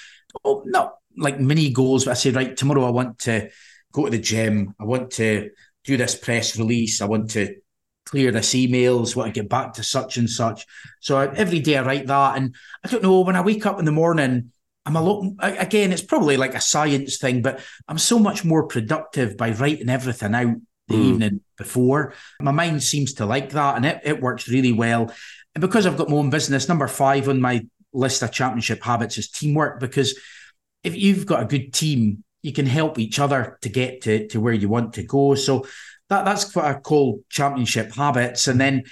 [0.44, 3.50] oh, not like mini goals, but I say, right, tomorrow I want to
[3.92, 4.74] go to the gym.
[4.81, 5.50] I want to
[5.85, 7.00] do this press release.
[7.00, 7.57] I want to
[8.07, 10.66] clear this emails, want to get back to such and such.
[11.00, 12.37] So every day I write that.
[12.37, 14.52] And I don't know, when I wake up in the morning,
[14.85, 18.66] I'm a lot, again, it's probably like a science thing, but I'm so much more
[18.66, 20.57] productive by writing everything out
[20.88, 21.05] the mm.
[21.05, 22.14] evening before.
[22.40, 25.12] My mind seems to like that and it, it works really well.
[25.55, 29.18] And because I've got my own business, number five on my list of championship habits
[29.18, 29.79] is teamwork.
[29.79, 30.18] Because
[30.83, 34.40] if you've got a good team, you can help each other to get to, to
[34.40, 35.37] where you want to go.
[35.37, 35.64] So
[36.09, 38.49] that, that's what I call championship habits.
[38.49, 38.83] And then,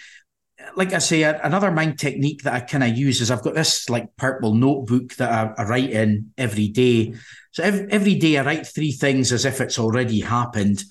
[0.77, 3.89] like I say, another mind technique that I kind of use is I've got this
[3.89, 7.15] like purple notebook that I, I write in every day.
[7.53, 10.83] So every, every day I write three things as if it's already happened.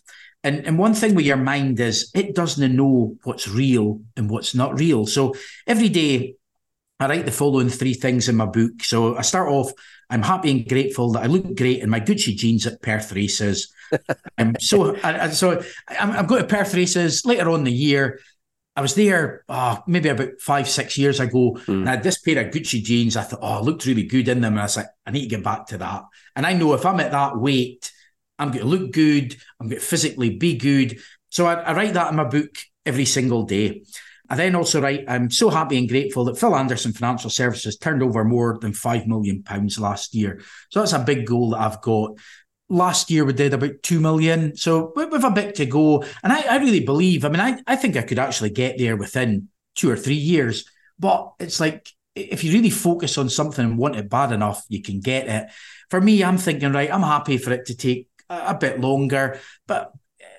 [0.44, 4.56] And, and one thing with your mind is it doesn't know what's real and what's
[4.56, 5.06] not real.
[5.06, 5.36] So
[5.68, 6.36] every day
[7.00, 8.84] I write the following three things in my book.
[8.84, 9.72] So I start off,
[10.10, 13.74] I'm happy and grateful that I look great in my Gucci jeans at Perth races.
[14.38, 18.20] um, so I, so I'm, I'm, going to Perth races later on the year.
[18.80, 21.68] I was there oh, maybe about five, six years ago, mm.
[21.68, 23.18] and I had this pair of Gucci jeans.
[23.18, 24.54] I thought, oh, I looked really good in them.
[24.54, 26.04] And I was like, I need to get back to that.
[26.34, 27.92] And I know if I'm at that weight,
[28.38, 29.36] I'm going to look good.
[29.60, 30.98] I'm going to physically be good.
[31.28, 33.84] So I, I write that in my book every single day.
[34.30, 38.02] I then also write, I'm so happy and grateful that Phil Anderson Financial Services turned
[38.02, 39.44] over more than £5 million
[39.78, 40.42] last year.
[40.70, 42.12] So that's a big goal that I've got.
[42.69, 44.55] Last year we did about 2 million.
[44.55, 46.03] So we've a bit to go.
[46.23, 48.95] And I, I really believe, I mean, I, I think I could actually get there
[48.95, 50.69] within two or three years.
[50.99, 54.82] But it's like, if you really focus on something and want it bad enough, you
[54.82, 55.51] can get it.
[55.89, 59.39] For me, I'm thinking, right, I'm happy for it to take a, a bit longer.
[59.67, 59.91] But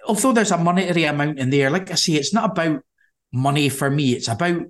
[0.07, 2.83] although there's a monetary amount in there, like I say, it's not about
[3.33, 4.13] money for me.
[4.13, 4.63] It's about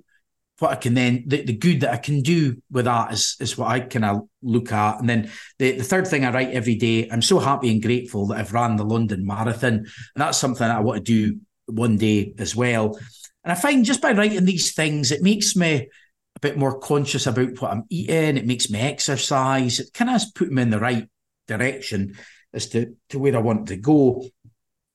[0.61, 3.57] what I can then the, the good that I can do with that is is
[3.57, 4.99] what I kind of look at.
[4.99, 8.27] And then the, the third thing I write every day, I'm so happy and grateful
[8.27, 9.73] that I've ran the London Marathon.
[9.73, 12.99] And that's something that I want to do one day as well.
[13.43, 15.89] And I find just by writing these things, it makes me
[16.35, 18.37] a bit more conscious about what I'm eating.
[18.37, 19.79] It makes me exercise.
[19.79, 21.07] It kind of put me in the right
[21.47, 22.15] direction
[22.53, 24.23] as to, to where I want to go.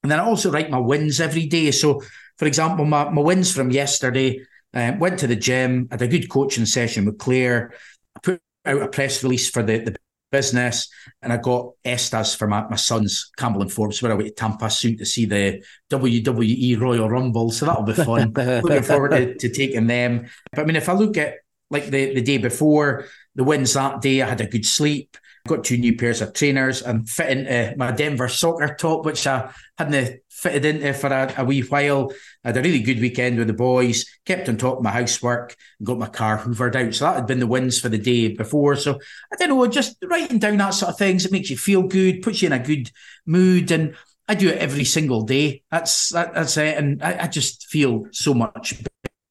[0.03, 1.71] And then I also write my wins every day.
[1.73, 2.03] So,
[2.39, 4.41] for example, my, my wins from yesterday,
[4.77, 7.73] um, went to the gym, had a good coaching session with Claire.
[8.15, 9.97] I put out a press release for the, the
[10.31, 10.89] business
[11.23, 14.35] and I got ESTAs for my, my son's Campbell and Forbes where I went to
[14.35, 17.51] Tampa soon to see the WWE Royal Rumble.
[17.51, 18.33] So that'll be fun.
[18.37, 20.29] Looking forward to, to taking them.
[20.53, 21.37] But I mean, if I look at
[21.71, 25.65] like the, the day before, the wins that day, I had a good sleep got
[25.65, 30.21] two new pairs of trainers and fit into my Denver soccer top, which I hadn't
[30.31, 32.13] fitted into for a, a, wee while.
[32.45, 35.57] I had a really good weekend with the boys, kept on top of my housework,
[35.79, 36.95] and got my car hoovered out.
[36.95, 38.77] So that had been the wins for the day before.
[38.77, 38.99] So
[39.33, 42.23] I don't know, just writing down that sort of things, it makes you feel good,
[42.23, 42.91] puts you in a good
[43.25, 43.71] mood.
[43.71, 43.97] And
[44.29, 45.63] I do it every single day.
[45.71, 46.77] That's that, that's it.
[46.77, 48.75] And I, I just feel so much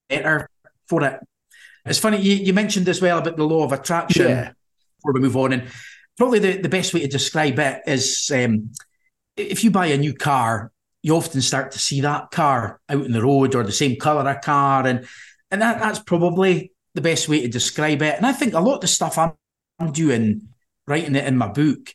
[0.10, 0.50] better
[0.88, 1.20] for it.
[1.86, 4.52] It's funny, you, you mentioned as well about the law of attraction yeah.
[4.98, 5.54] before we move on.
[5.54, 5.64] And
[6.18, 8.72] probably the, the best way to describe it is um,
[9.36, 10.72] if you buy a new car,
[11.04, 14.30] you often start to see that car out in the road or the same colour
[14.30, 14.88] of car.
[14.88, 15.08] And
[15.52, 18.16] and that, that's probably the best way to describe it.
[18.16, 19.34] And I think a lot of the stuff I'm,
[19.80, 20.50] I'm doing,
[20.88, 21.94] writing it in my book,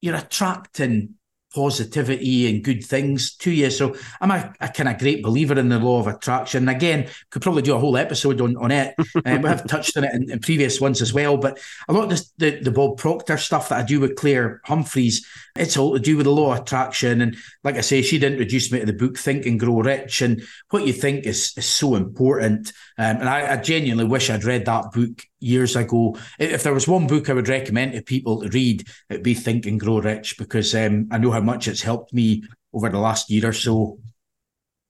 [0.00, 1.14] you're attracting
[1.54, 3.70] positivity and good things to you.
[3.70, 6.68] So I'm a, a kind of great believer in the law of attraction.
[6.68, 8.94] Again, could probably do a whole episode on, on it.
[9.24, 11.36] um, we have touched on it in, in, previous ones as well.
[11.36, 14.60] But a lot of this, the, the Bob Proctor stuff that I do with Claire
[14.64, 17.20] Humphreys, it's all to do with the law of attraction.
[17.20, 20.22] And like I say, she'd introduced me to the book Think and Grow Rich.
[20.22, 22.72] And what you think is, is so important.
[22.98, 26.16] Um, and I, I genuinely wish I'd read that book years ago.
[26.38, 29.66] If there was one book I would recommend to people to read, it'd be Think
[29.66, 33.30] and Grow Rich because um, I know how much it's helped me over the last
[33.30, 33.98] year or so.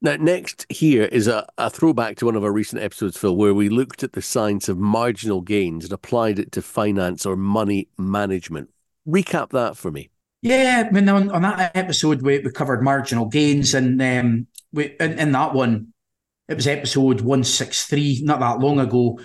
[0.04, 3.54] Now, next here is a, a throwback to one of our recent episodes, Phil, where
[3.54, 7.86] we looked at the science of marginal gains and applied it to finance or money
[7.96, 8.70] management.
[9.06, 10.10] Recap that for me.
[10.42, 14.96] Yeah, I mean, on, on that episode, we, we covered marginal gains, and um, we,
[14.98, 15.92] in, in that one,
[16.48, 19.20] it was episode 163, not that long ago.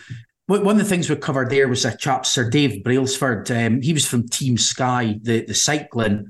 [0.46, 3.50] One of the things we covered there was a chap, Sir Dave Brailsford.
[3.52, 6.28] Um, he was from Team Sky, the, the cycling,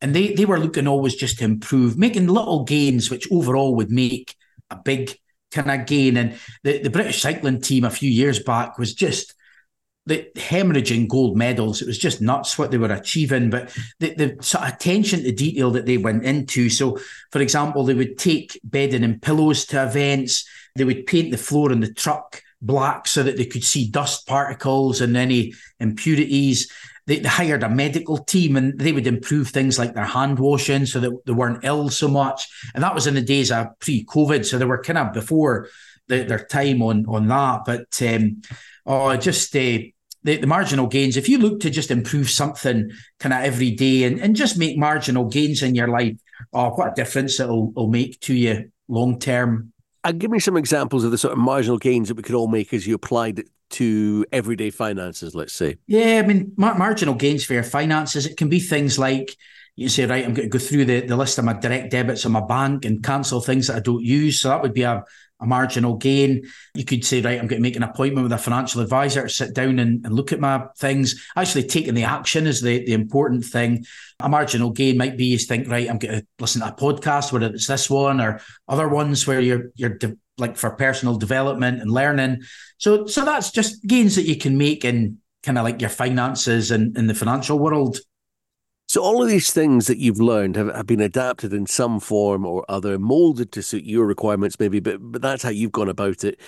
[0.00, 3.90] and they, they were looking always just to improve, making little gains, which overall would
[3.90, 4.36] make
[4.70, 5.18] a big
[5.50, 6.16] kind of gain.
[6.16, 9.34] And the, the British cycling team a few years back was just
[10.08, 11.82] the hemorrhaging gold medals.
[11.82, 15.32] It was just nuts what they were achieving, but the, the sort of attention to
[15.32, 16.70] detail that they went into.
[16.70, 16.98] So,
[17.30, 20.48] for example, they would take bedding and pillows to events.
[20.76, 24.26] They would paint the floor in the truck black so that they could see dust
[24.26, 26.72] particles and any impurities.
[27.06, 30.86] They, they hired a medical team and they would improve things like their hand washing
[30.86, 32.48] so that they weren't ill so much.
[32.74, 35.68] And that was in the days of pre-COVID, so they were kind of before
[36.08, 37.60] the, their time on on that.
[37.66, 38.40] But um,
[38.86, 39.78] oh, just uh,
[40.22, 44.04] the, the marginal gains, if you look to just improve something kind of every day
[44.04, 46.16] and, and just make marginal gains in your life,
[46.52, 49.72] oh, what a difference it'll, it'll make to you long term.
[50.04, 52.48] And give me some examples of the sort of marginal gains that we could all
[52.48, 55.76] make as you applied it to everyday finances, let's say.
[55.86, 59.36] Yeah, I mean, mar- marginal gains for your finances, it can be things like
[59.76, 62.26] you say, right, I'm going to go through the, the list of my direct debits
[62.26, 64.40] on my bank and cancel things that I don't use.
[64.40, 65.04] So that would be a,
[65.40, 66.42] a marginal gain.
[66.74, 69.54] You could say, right, I'm going to make an appointment with a financial advisor sit
[69.54, 71.24] down and, and look at my things.
[71.36, 73.84] Actually, taking the action is the, the important thing.
[74.20, 77.32] A marginal gain might be you think, right, I'm going to listen to a podcast,
[77.32, 81.80] whether it's this one or other ones where you're you're de- like for personal development
[81.80, 82.42] and learning.
[82.78, 86.70] So so that's just gains that you can make in kind of like your finances
[86.70, 87.98] and in the financial world.
[88.88, 92.46] So all of these things that you've learned have, have been adapted in some form
[92.46, 96.24] or other, molded to suit your requirements, maybe, but but that's how you've gone about
[96.24, 96.40] it.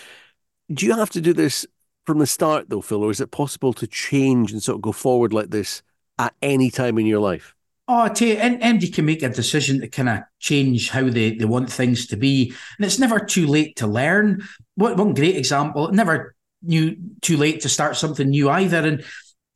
[0.72, 1.66] Do you have to do this
[2.06, 4.92] from the start though, Phil, or is it possible to change and sort of go
[4.92, 5.82] forward like this
[6.18, 7.54] at any time in your life?
[7.86, 11.34] Oh, I tell you, anybody can make a decision to kind of change how they,
[11.34, 12.54] they want things to be.
[12.78, 14.46] And it's never too late to learn.
[14.76, 18.86] What one great example, never new too late to start something new either.
[18.86, 19.04] And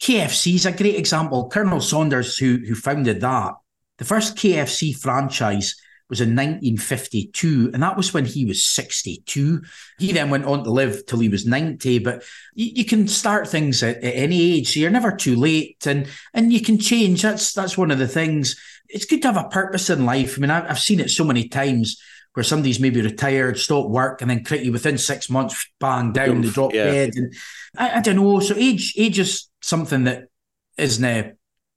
[0.01, 1.49] KFC is a great example.
[1.49, 3.55] Colonel Sanders, who who founded that,
[3.99, 5.77] the first KFC franchise
[6.11, 9.63] was in 1952, and that was when he was 62.
[9.99, 12.01] He then went on to live till he was 90.
[12.01, 12.23] But
[12.55, 16.09] you, you can start things at, at, any age, so you're never too late, and
[16.35, 17.23] and you can change.
[17.23, 18.61] That's that's one of the things.
[18.89, 20.37] It's good to have a purpose in life.
[20.37, 22.01] I mean, I've, I've seen it so many times
[22.35, 26.51] where somebody's maybe retired, stopped work, and then quickly within six months, bang down, they
[26.51, 26.85] drop yeah.
[26.85, 27.11] dead.
[27.15, 27.33] And
[27.79, 28.41] I, I, don't know.
[28.41, 30.29] So age age is something that
[30.77, 31.37] isn't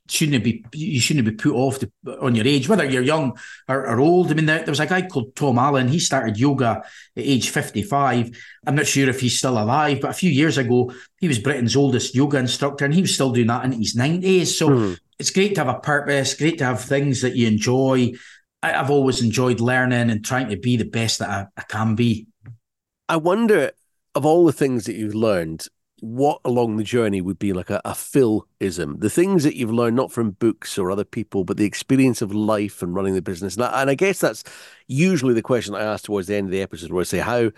[0.10, 3.88] shouldn't be you shouldn't be put off to, on your age, whether you're young or,
[3.88, 4.32] or old.
[4.32, 5.88] I mean, there, there, was a guy called Tom Allen.
[5.88, 6.84] He started yoga at
[7.16, 8.32] age 55.
[8.66, 11.76] I'm not sure if he's still alive, but a few years ago, he was Britain's
[11.76, 14.48] oldest yoga instructor, and he was still doing that in his 90s.
[14.48, 15.00] So mm.
[15.20, 18.14] it's great to have a purpose, great to have things that you enjoy.
[18.64, 21.96] I, have always enjoyed learning and trying to be the best that I, I can
[21.96, 22.28] be.
[23.10, 23.72] I wonder,
[24.16, 25.68] of all the things that you've learned,
[26.00, 29.96] what along the journey would be like a, a Philism, the things that you've learned
[29.96, 33.56] not from books or other people, but the experience of life and running the business.
[33.56, 34.44] And I, and I guess that's
[34.88, 37.52] usually the question I ask towards the end of the episode, where I say, how,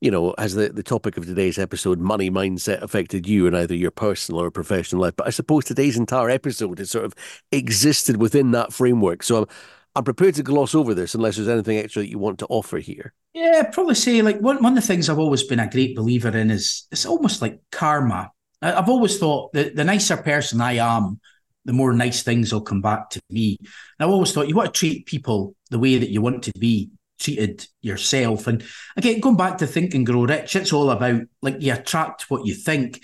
[0.00, 3.74] you know, has the, the topic of today's episode, money mindset, affected you in either
[3.74, 5.14] your personal or professional life?
[5.16, 7.14] But I suppose today's entire episode has sort of
[7.52, 9.22] existed within that framework.
[9.22, 9.48] So I'm,
[9.96, 12.78] I'm prepared to gloss over this unless there's anything extra that you want to offer
[12.78, 13.14] here.
[13.32, 15.94] Yeah, I'd probably say like one, one of the things I've always been a great
[15.94, 18.30] believer in is it's almost like karma.
[18.60, 21.20] I've always thought that the nicer person I am,
[21.64, 23.58] the more nice things will come back to me.
[23.60, 23.68] And
[24.06, 26.90] I've always thought you want to treat people the way that you want to be
[27.18, 28.46] treated yourself.
[28.46, 28.64] And
[28.96, 32.46] again, going back to Think and Grow Rich, it's all about like you attract what
[32.46, 33.02] you think.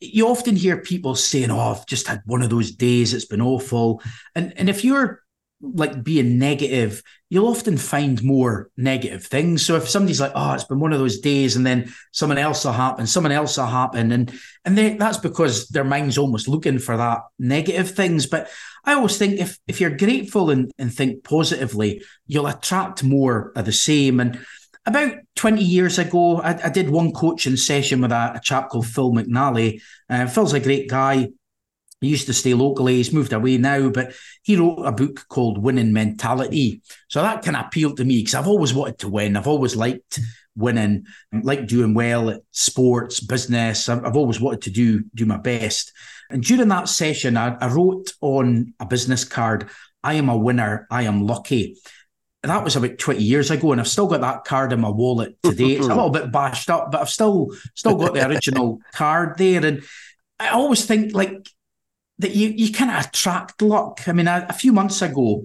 [0.00, 3.42] You often hear people saying, Oh, I've just had one of those days, it's been
[3.42, 4.02] awful.
[4.34, 5.22] And and if you're
[5.60, 9.64] like being negative, you'll often find more negative things.
[9.64, 12.64] So if somebody's like, "Oh, it's been one of those days," and then someone else
[12.64, 14.32] will happen, someone else will happen, and
[14.64, 18.26] and they, that's because their mind's almost looking for that negative things.
[18.26, 18.48] But
[18.84, 23.64] I always think if if you're grateful and, and think positively, you'll attract more of
[23.64, 24.20] the same.
[24.20, 24.38] And
[24.86, 28.86] about 20 years ago, I, I did one coaching session with a, a chap called
[28.86, 29.82] Phil McNally.
[30.08, 31.28] Uh, Phil's a great guy.
[32.00, 32.96] He used to stay locally.
[32.96, 36.82] He's moved away now, but he wrote a book called Winning Mentality.
[37.08, 39.36] So that kind of appealed to me because I've always wanted to win.
[39.36, 40.20] I've always liked
[40.56, 43.88] winning, like doing well at sports, business.
[43.88, 45.92] I've, always wanted to do do my best.
[46.28, 49.70] And during that session, I, I wrote on a business card,
[50.02, 50.86] "I am a winner.
[50.90, 51.76] I am lucky."
[52.42, 55.36] that was about 20 years ago and I've still got that card in my wallet
[55.42, 55.72] today.
[55.72, 59.64] It's a little bit bashed up, but I've still still got the original card there.
[59.64, 59.82] And
[60.38, 61.48] I always think like
[62.18, 64.02] that you you kind of attract luck.
[64.06, 65.44] I mean, a, few months ago,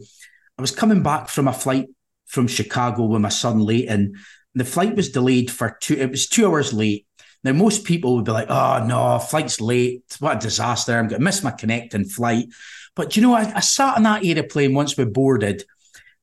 [0.58, 1.88] I was coming back from a flight
[2.28, 4.14] from Chicago with my son Leighton.
[4.56, 5.96] The flight was delayed for two.
[5.96, 7.06] It was two hours late.
[7.44, 10.04] Now, most people would be like, "Oh no, flight's late.
[10.20, 10.98] What a disaster!
[10.98, 12.48] I'm going to miss my connecting flight."
[12.96, 15.64] But you know, I, I sat on that aeroplane once we boarded,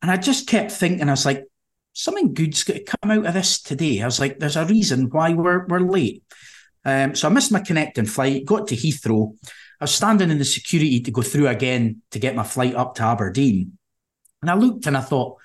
[0.03, 1.45] and I just kept thinking, I was like,
[1.93, 4.01] something good's going to come out of this today.
[4.01, 6.23] I was like, there's a reason why we're we're late.
[6.85, 9.37] Um, so I missed my connecting flight, got to Heathrow.
[9.81, 12.97] I was standing in the security to go through again to get my flight up
[12.97, 13.79] to Aberdeen.
[14.43, 15.39] And I looked and I thought,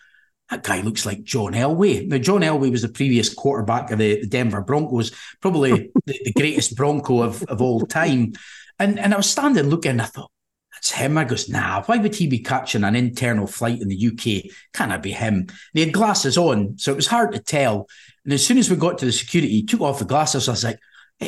[0.49, 2.07] that guy looks like John Elway.
[2.07, 5.71] Now, John Elway was the previous quarterback of the, the Denver Broncos, probably
[6.05, 8.33] the, the, greatest Bronco of, of all time.
[8.77, 10.31] And, and I was standing looking, and I thought,
[10.73, 11.17] that's him.
[11.17, 14.51] I goes, nah, why would he be catching an internal flight in the UK?
[14.73, 15.35] Can it be him?
[15.35, 17.87] And he had glasses on, so it was hard to tell.
[18.25, 20.47] And as soon as we got to the security, he took off the glasses.
[20.47, 20.79] I was like,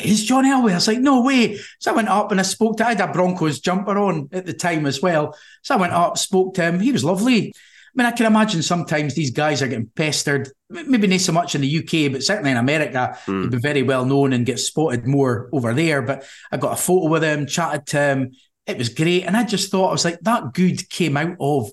[0.04, 0.72] is John Elway?
[0.72, 1.58] I was like, no way.
[1.80, 4.46] So I went up and I spoke to, I had a Broncos jumper on at
[4.46, 5.36] the time as well.
[5.62, 6.80] So I went up, spoke to him.
[6.80, 7.52] He was lovely.
[7.96, 11.54] I mean, I can imagine sometimes these guys are getting pestered, maybe not so much
[11.54, 13.42] in the UK, but certainly in America, mm.
[13.42, 16.02] he'd be very well known and get spotted more over there.
[16.02, 18.32] But I got a photo with him, chatted to him.
[18.66, 19.24] It was great.
[19.24, 21.70] And I just thought, I was like, that good came out of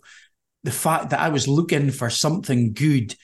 [0.64, 3.16] the fact that I was looking for something good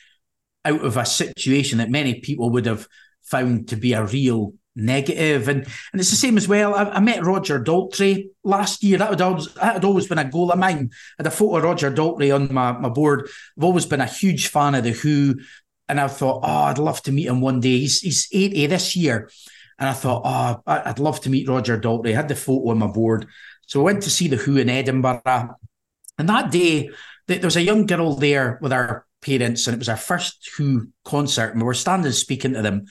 [0.66, 2.86] out of a situation that many people would have
[3.24, 5.48] found to be a real negative.
[5.48, 6.76] And and it's the same as well.
[6.76, 8.98] I, I met Roger Daltrey last year.
[8.98, 10.90] That, would always, that had always been a goal of mine.
[10.92, 13.30] I had a photo of Roger Daltrey on my, my board.
[13.58, 15.36] I've always been a huge fan of The Who.
[15.88, 17.80] And I thought, oh, I'd love to meet him one day.
[17.80, 19.30] He's, he's 80 eh, this year.
[19.80, 22.12] And I thought, oh, I'd love to meet Roger Daltrey.
[22.12, 23.28] I had the photo on my board.
[23.66, 25.22] So I went to see The Who in Edinburgh.
[26.18, 26.90] And that day,
[27.28, 30.90] there was a young girl there with our parents, and it was our first Who
[31.06, 31.52] concert.
[31.52, 32.86] And we were standing speaking to them.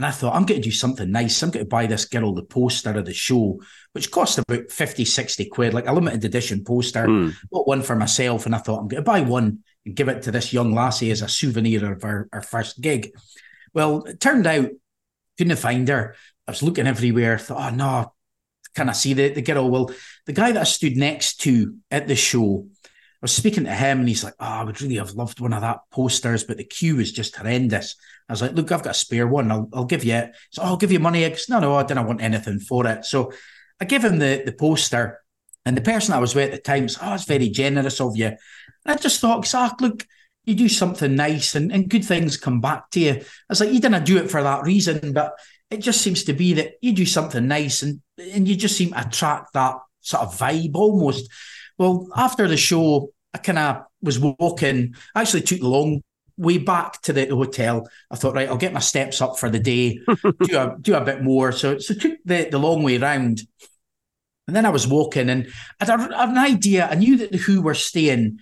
[0.00, 1.42] And I thought, I'm going to do something nice.
[1.42, 3.60] I'm going to buy this girl the poster of the show,
[3.92, 7.06] which cost about 50, 60 quid, like a limited edition poster.
[7.06, 7.34] Mm.
[7.50, 8.46] Bought one for myself.
[8.46, 11.10] And I thought, I'm going to buy one and give it to this young lassie
[11.10, 13.10] as a souvenir of our, our first gig.
[13.74, 14.70] Well, it turned out,
[15.36, 16.16] couldn't find her.
[16.48, 17.36] I was looking everywhere.
[17.36, 18.14] Thought, oh, no,
[18.74, 19.68] can I see the, the girl?
[19.68, 19.90] Well,
[20.24, 22.68] the guy that I stood next to at the show,
[23.24, 25.60] was speaking to him and he's like, Oh, I would really have loved one of
[25.60, 27.96] that posters, but the queue is just horrendous.
[28.28, 29.50] I was like, Look, I've got a spare one.
[29.50, 30.32] I'll, I'll give you it.
[30.50, 31.28] So oh, I'll give you money.
[31.28, 33.04] Goes, no, no, I didn't want anything for it.
[33.04, 33.32] So
[33.80, 35.20] I give him the, the poster.
[35.66, 38.16] And the person I was with at the time said, Oh, it's very generous of
[38.16, 38.26] you.
[38.26, 38.38] And
[38.86, 40.06] I just thought, Zach, look,
[40.44, 43.12] you do something nice and, and good things come back to you.
[43.12, 45.34] I was like, you didn't do it for that reason, but
[45.70, 48.90] it just seems to be that you do something nice and, and you just seem
[48.90, 51.30] to attract that sort of vibe almost.
[51.80, 54.94] Well, after the show, I kind of was walking.
[55.14, 56.02] I actually took the long
[56.36, 57.88] way back to the hotel.
[58.10, 59.98] I thought, right, I'll get my steps up for the day,
[60.42, 61.52] do a do a bit more.
[61.52, 63.40] So so took the, the long way round.
[64.46, 65.50] And then I was walking and
[65.80, 66.86] I had, an idea.
[66.86, 68.40] I knew that the Who were staying.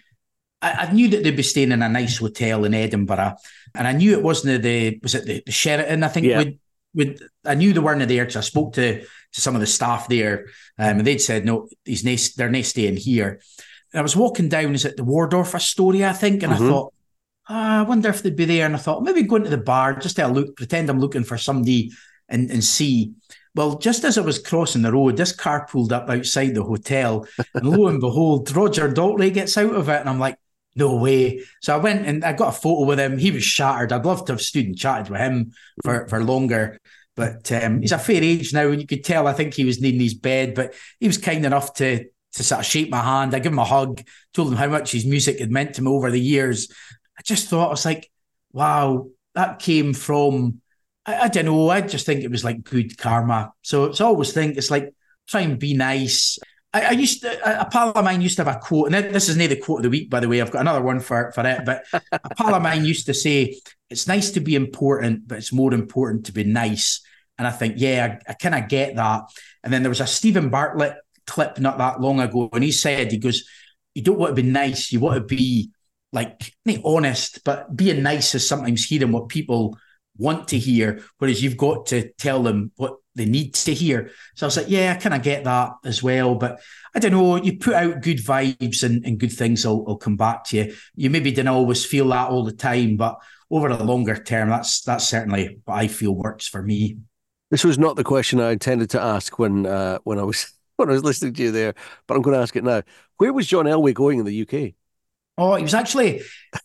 [0.61, 3.37] I, I, knew that they'd be staying in a nice hotel in Edinburgh.
[3.77, 6.39] And I knew it wasn't the was it the, the Sheraton, I think yeah.
[6.39, 6.59] would
[6.99, 10.09] would I knew they weren't there because I spoke to to some of the staff
[10.09, 10.47] there,
[10.79, 13.41] um, and they'd said no, he's nice, they're nice staying here.
[13.93, 16.65] And I was walking down, is it the Waldorf Astoria, I think, and mm-hmm.
[16.65, 16.93] I thought,
[17.49, 18.67] oh, I wonder if they'd be there.
[18.67, 21.39] And I thought maybe go into the bar just to look, pretend I'm looking for
[21.39, 21.93] somebody
[22.29, 23.15] and and see.
[23.55, 27.27] Well, just as I was crossing the road, this car pulled up outside the hotel,
[27.55, 30.37] and lo and behold, Roger Daltrey gets out of it, and I'm like,
[30.79, 31.45] no way.
[31.61, 33.19] So I went and I got a photo with him.
[33.19, 33.93] He was shattered.
[33.93, 35.53] I'd love to have stood and chatted with him
[35.85, 36.79] for, for longer.
[37.17, 39.81] But um, he's a fair age now, and you could tell I think he was
[39.81, 40.55] needing his bed.
[40.55, 42.05] But he was kind enough to
[42.35, 43.35] to sort of shake my hand.
[43.35, 44.03] I give him a hug,
[44.33, 46.69] told him how much his music had meant to me over the years.
[47.19, 48.09] I just thought I was like,
[48.53, 50.61] wow, that came from
[51.09, 51.71] I, I don't know.
[51.71, 53.53] I just think it was like good karma.
[53.63, 54.95] So, it's always think it's like
[55.27, 56.39] try and be nice.
[56.73, 59.29] I, I, used to, a pal of mine used to have a quote, and this
[59.29, 60.41] is near the quote of the week, by the way.
[60.41, 63.59] I've got another one for, for it, but a pal of mine used to say,
[63.89, 67.01] It's nice to be important, but it's more important to be nice.
[67.39, 69.23] And I think, yeah, I, I kind of get that.
[69.65, 70.97] And then there was a Steven Bartlett
[71.27, 73.49] clip not that long ago, and he said, He goes,
[73.95, 75.71] You don't want to be nice, you want to be
[76.13, 76.55] like,
[76.85, 79.79] honest, but being nice is sometimes hearing what people
[80.19, 84.11] want to hear, whereas you've got to tell them what they need to hear.
[84.35, 86.35] So I was like, yeah, I kind of get that as well.
[86.35, 86.61] But
[86.95, 90.17] I don't know, you put out good vibes and, and good things will, will come
[90.17, 90.75] back to you.
[90.95, 93.19] You maybe didn't always feel that all the time, but
[93.51, 96.99] over the longer term, that's that's certainly what I feel works for me.
[97.51, 100.91] This was not the question I intended to ask when uh, when I was when
[100.91, 101.75] I was listening to you there,
[102.07, 102.83] but I'm going to ask it now.
[103.17, 104.75] Where was John Elway going in the UK?
[105.39, 106.23] Oh, he was actually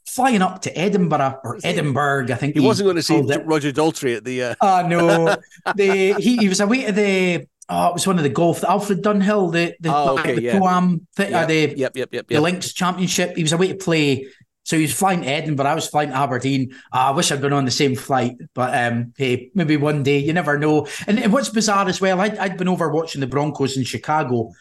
[0.08, 2.28] flying up to Edinburgh or Edinburgh.
[2.30, 3.46] I think he, he wasn't going to see it.
[3.46, 4.44] Roger Daltrey at the.
[4.44, 4.56] Uh...
[4.60, 5.36] Oh no,
[5.76, 7.48] the he, he was away to the.
[7.70, 10.42] Oh, it was one of the golf, the Alfred Dunhill, the the, oh, okay, the
[10.42, 10.58] yeah.
[10.58, 12.28] Pro-Am, th- yep, uh, the, yep, yep, yep, yep.
[12.28, 13.38] the Links Championship.
[13.38, 14.28] He was away to play.
[14.66, 15.66] So he was flying to Edinburgh.
[15.66, 16.74] I was flying to Aberdeen.
[16.94, 20.20] Oh, I wish I'd been on the same flight, but um, hey, maybe one day.
[20.20, 20.88] You never know.
[21.06, 24.52] And, and what's bizarre as well, I'd, I'd been over watching the Broncos in Chicago,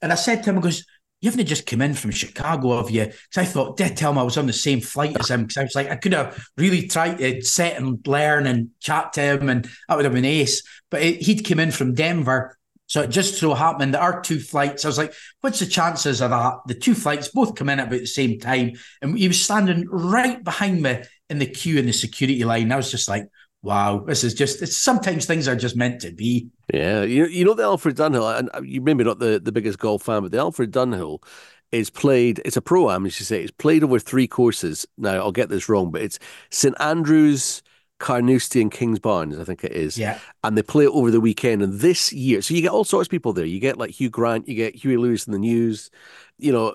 [0.00, 0.84] and I said to him, "I goes,
[1.22, 3.04] you haven't just come in from Chicago, have you?
[3.04, 5.42] Because I thought, did tell him I was on the same flight as him.
[5.42, 9.12] Because I was like, I could have really tried to sit and learn and chat
[9.12, 10.64] to him, and that would have been ace.
[10.90, 12.58] But it, he'd come in from Denver.
[12.86, 16.20] So it just so happened there are two flights, I was like, what's the chances
[16.20, 16.54] of that?
[16.66, 18.72] The two flights both come in at about the same time.
[19.00, 22.72] And he was standing right behind me in the queue in the security line.
[22.72, 23.28] I was just like,
[23.62, 26.48] wow, this is just, sometimes things are just meant to be.
[26.72, 29.78] Yeah, you you know the Alfred Dunhill, and uh, you maybe not the, the biggest
[29.78, 31.22] golf fan, but the Alfred Dunhill
[31.70, 32.40] is played.
[32.44, 33.42] It's a pro am, as you say.
[33.42, 34.86] It's played over three courses.
[34.98, 36.18] Now I'll get this wrong, but it's
[36.50, 37.62] St Andrews,
[37.98, 39.98] Carnoustie, and Kings Kingsbarns, I think it is.
[39.98, 41.62] Yeah, and they play it over the weekend.
[41.62, 43.44] And this year, so you get all sorts of people there.
[43.44, 45.90] You get like Hugh Grant, you get Huey Lewis and the News.
[46.38, 46.74] You know,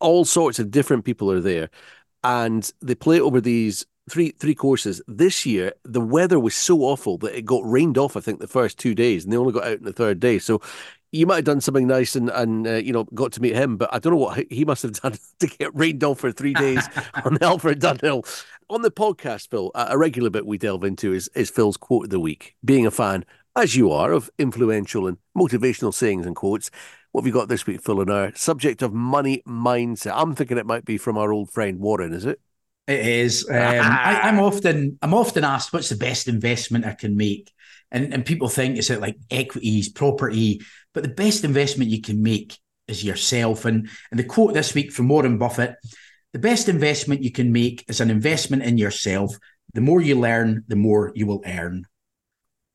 [0.00, 1.70] all sorts of different people are there,
[2.22, 5.02] and they play it over these three three courses.
[5.06, 8.16] This year, the weather was so awful that it got rained off.
[8.16, 10.38] I think the first two days, and they only got out in the third day.
[10.38, 10.60] So
[11.12, 13.76] you might have done something nice and and uh, you know got to meet him,
[13.76, 16.54] but I don't know what he must have done to get rained off for three
[16.54, 16.86] days
[17.24, 18.44] on Alfred Dunhill.
[18.70, 22.10] On the podcast, Phil, a regular bit we delve into is is Phil's quote of
[22.10, 22.56] the week.
[22.64, 23.24] Being a fan,
[23.54, 26.70] as you are, of influential and motivational sayings and quotes.
[27.12, 30.14] What have you got this week, Phil, on our subject of money mindset?
[30.14, 32.40] I'm thinking it might be from our old friend Warren, is it?
[32.86, 33.48] It is.
[33.48, 37.52] Um, I, am often I'm often asked what's the best investment I can make,
[37.90, 40.62] and and people think is it like equities, property,
[40.92, 42.58] but the best investment you can make
[42.88, 43.64] is yourself.
[43.64, 45.76] And and the quote this week from Warren Buffett:
[46.32, 49.36] the best investment you can make is an investment in yourself.
[49.74, 51.84] The more you learn, the more you will earn.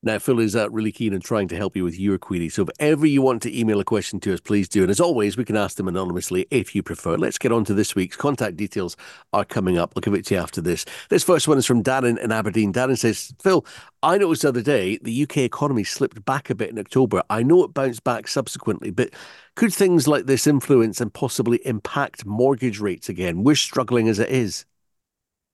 [0.04, 2.50] Now, Phil is uh, really keen on trying to help you with your query.
[2.50, 4.84] So, if ever you want to email a question to us, please do.
[4.84, 7.18] And as always, we can ask them anonymously if you prefer.
[7.18, 8.96] Let's get on to this week's contact details
[9.34, 9.94] are coming up.
[9.96, 10.86] I'll give it to you after this.
[11.10, 12.72] This first one is from Darren in Aberdeen.
[12.72, 13.66] Darren says, Phil,
[14.04, 17.24] I noticed the other day the UK economy slipped back a bit in October.
[17.32, 19.10] I know it bounced back subsequently, but
[19.56, 23.44] could things like this influence and possibly impact mortgage rates again?
[23.44, 24.67] We're struggling as it is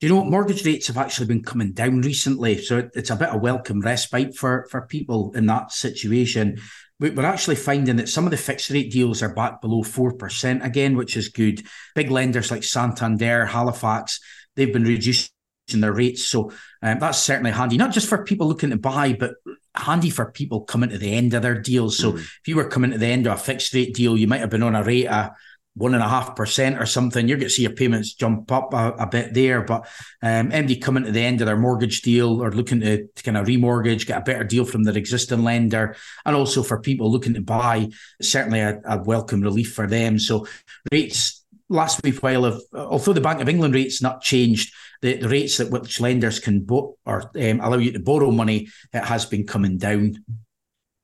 [0.04, 3.40] you know, mortgage rates have actually been coming down recently, so it's a bit of
[3.40, 6.58] welcome respite for for people in that situation.
[7.00, 10.62] We're actually finding that some of the fixed rate deals are back below four percent
[10.62, 11.62] again, which is good.
[11.94, 14.20] Big lenders like Santander, Halifax,
[14.56, 15.30] they've been reducing
[15.72, 16.52] their rates, so
[16.82, 17.78] um, that's certainly handy.
[17.78, 19.36] Not just for people looking to buy, but
[19.74, 21.96] handy for people coming to the end of their deals.
[21.96, 22.18] So mm.
[22.18, 24.50] if you were coming to the end of a fixed rate deal, you might have
[24.50, 25.30] been on a rate of
[25.76, 28.72] one and a half percent or something, you're going to see your payments jump up
[28.72, 29.62] a, a bit there.
[29.62, 29.88] But
[30.22, 33.36] um, MD coming to the end of their mortgage deal or looking to, to, kind
[33.36, 37.34] of remortgage, get a better deal from their existing lender, and also for people looking
[37.34, 37.88] to buy,
[38.22, 40.18] certainly a, a welcome relief for them.
[40.18, 40.46] So
[40.92, 44.72] rates last week while have, although the Bank of England rates not changed,
[45.02, 48.68] the, the rates at which lenders can bo- or um, allow you to borrow money,
[48.92, 50.24] it has been coming down.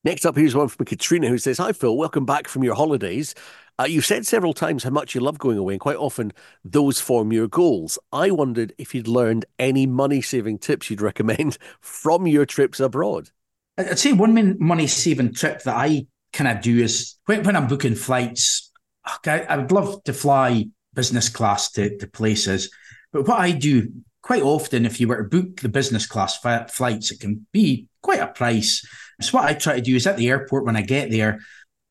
[0.02, 3.34] Next up, here's one from Katrina who says, Hi, Phil, welcome back from your holidays.
[3.80, 7.00] Uh, you've said several times how much you love going away, and quite often those
[7.00, 7.98] form your goals.
[8.12, 13.30] I wondered if you'd learned any money saving tips you'd recommend from your trips abroad.
[13.78, 17.68] I'd say one money saving trip that I kind of do is when, when I'm
[17.68, 18.70] booking flights,
[19.24, 22.70] I, I would love to fly business class to, to places.
[23.14, 23.88] But what I do
[24.20, 28.20] quite often, if you were to book the business class flights, it can be quite
[28.20, 28.86] a price.
[29.22, 31.40] So what I try to do is at the airport when I get there,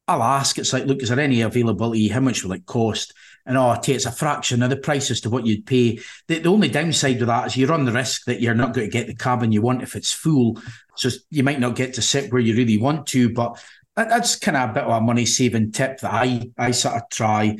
[0.10, 0.58] I'll ask.
[0.58, 2.08] It's like, look, is there any availability?
[2.08, 3.14] How much will it cost?
[3.46, 6.00] And oh, it's a fraction of the price as to what you'd pay.
[6.28, 8.88] The, the only downside with that is you run the risk that you're not going
[8.88, 10.62] to get the cabin you want if it's full.
[10.96, 13.34] So you might not get to sit where you really want to.
[13.34, 13.64] But
[13.96, 17.04] that's kind of a bit of a money saving tip that I I sort of
[17.12, 17.58] try.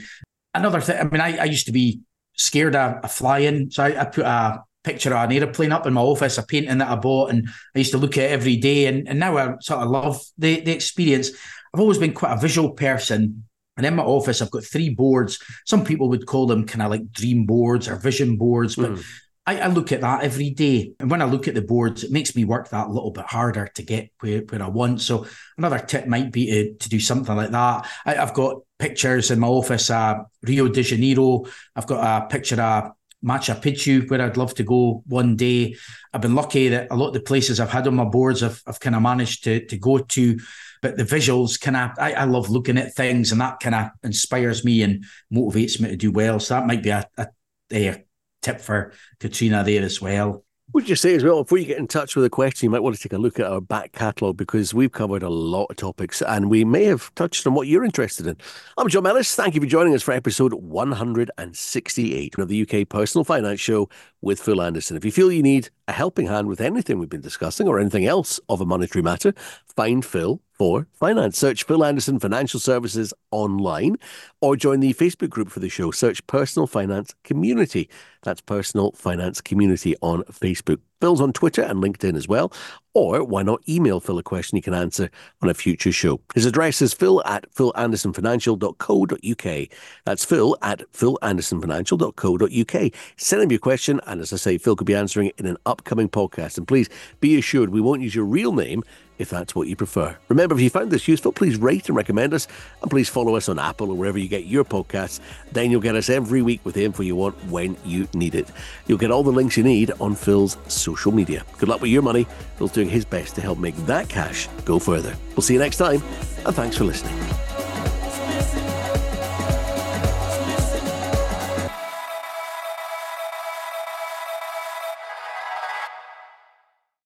[0.54, 2.02] Another thing, I mean, I, I used to be
[2.36, 5.94] scared of, of flying, so I, I put a picture of an aeroplane up in
[5.94, 8.58] my office, a painting that I bought, and I used to look at it every
[8.58, 8.88] day.
[8.88, 11.32] And, and now I sort of love the the experience.
[11.74, 13.46] I've always been quite a visual person.
[13.78, 15.40] And in my office, I've got three boards.
[15.66, 19.06] Some people would call them kind of like dream boards or vision boards, but mm.
[19.46, 20.92] I, I, look at that every day.
[21.00, 23.68] And when I look at the boards, it makes me work that little bit harder
[23.76, 25.02] to get where, where I want.
[25.02, 25.26] So
[25.58, 27.88] another tip might be to, to do something like that.
[28.06, 31.46] I, have got pictures in my office, uh, Rio de Janeiro.
[31.76, 32.92] I've got a picture of
[33.24, 35.76] Machu Picchu, where I'd love to go one day.
[36.14, 38.62] I've been lucky that a lot of the places I've had on my boards I've,
[38.68, 40.40] I've kind of managed to, to go to
[40.82, 43.90] but the visuals kind of I, I, love looking at things and that kind of
[44.04, 45.04] inspires me and
[45.34, 47.28] motivates me to do well so that might be a, a,
[47.74, 48.06] a
[48.42, 51.88] tip for katrina there as well would you say as well, before you get in
[51.88, 54.38] touch with a question, you might want to take a look at our back catalogue
[54.38, 57.84] because we've covered a lot of topics and we may have touched on what you're
[57.84, 58.38] interested in.
[58.78, 59.34] I'm John Mellis.
[59.34, 63.90] Thank you for joining us for episode 168 of the UK Personal Finance Show
[64.22, 64.96] with Phil Anderson.
[64.96, 68.06] If you feel you need a helping hand with anything we've been discussing or anything
[68.06, 69.34] else of a monetary matter,
[69.76, 71.38] find Phil for finance.
[71.38, 73.98] Search Phil Anderson Financial Services online
[74.40, 75.90] or join the Facebook group for the show.
[75.90, 77.90] Search Personal Finance Community.
[78.22, 80.80] That's Personal Finance Community on Facebook.
[81.02, 82.52] Phil's on Twitter and LinkedIn as well.
[82.94, 86.22] Or why not email Phil a question he can answer on a future show?
[86.34, 89.68] His address is phil at philandersonfinancial.co.uk.
[90.06, 92.92] That's phil at philandersonfinancial.co.uk.
[93.18, 95.58] Send him your question, and as I say, Phil could be answering it in an
[95.66, 96.58] upcoming podcast.
[96.58, 96.90] And please
[97.20, 98.84] be assured we won't use your real name
[99.20, 100.18] if that's what you prefer.
[100.30, 102.48] Remember, if you found this useful, please rate and recommend us,
[102.82, 105.20] and please follow us on Apple or wherever you get your podcasts.
[105.52, 108.48] Then you'll get us every week with the info you want when you need it.
[108.88, 111.46] You'll get all the links you need on Phil's social media.
[111.60, 112.26] Good luck with your money.
[112.58, 115.16] Phil's doing his best to help make that cash go further.
[115.36, 116.02] We'll see you next time,
[116.46, 117.49] and thanks for listening.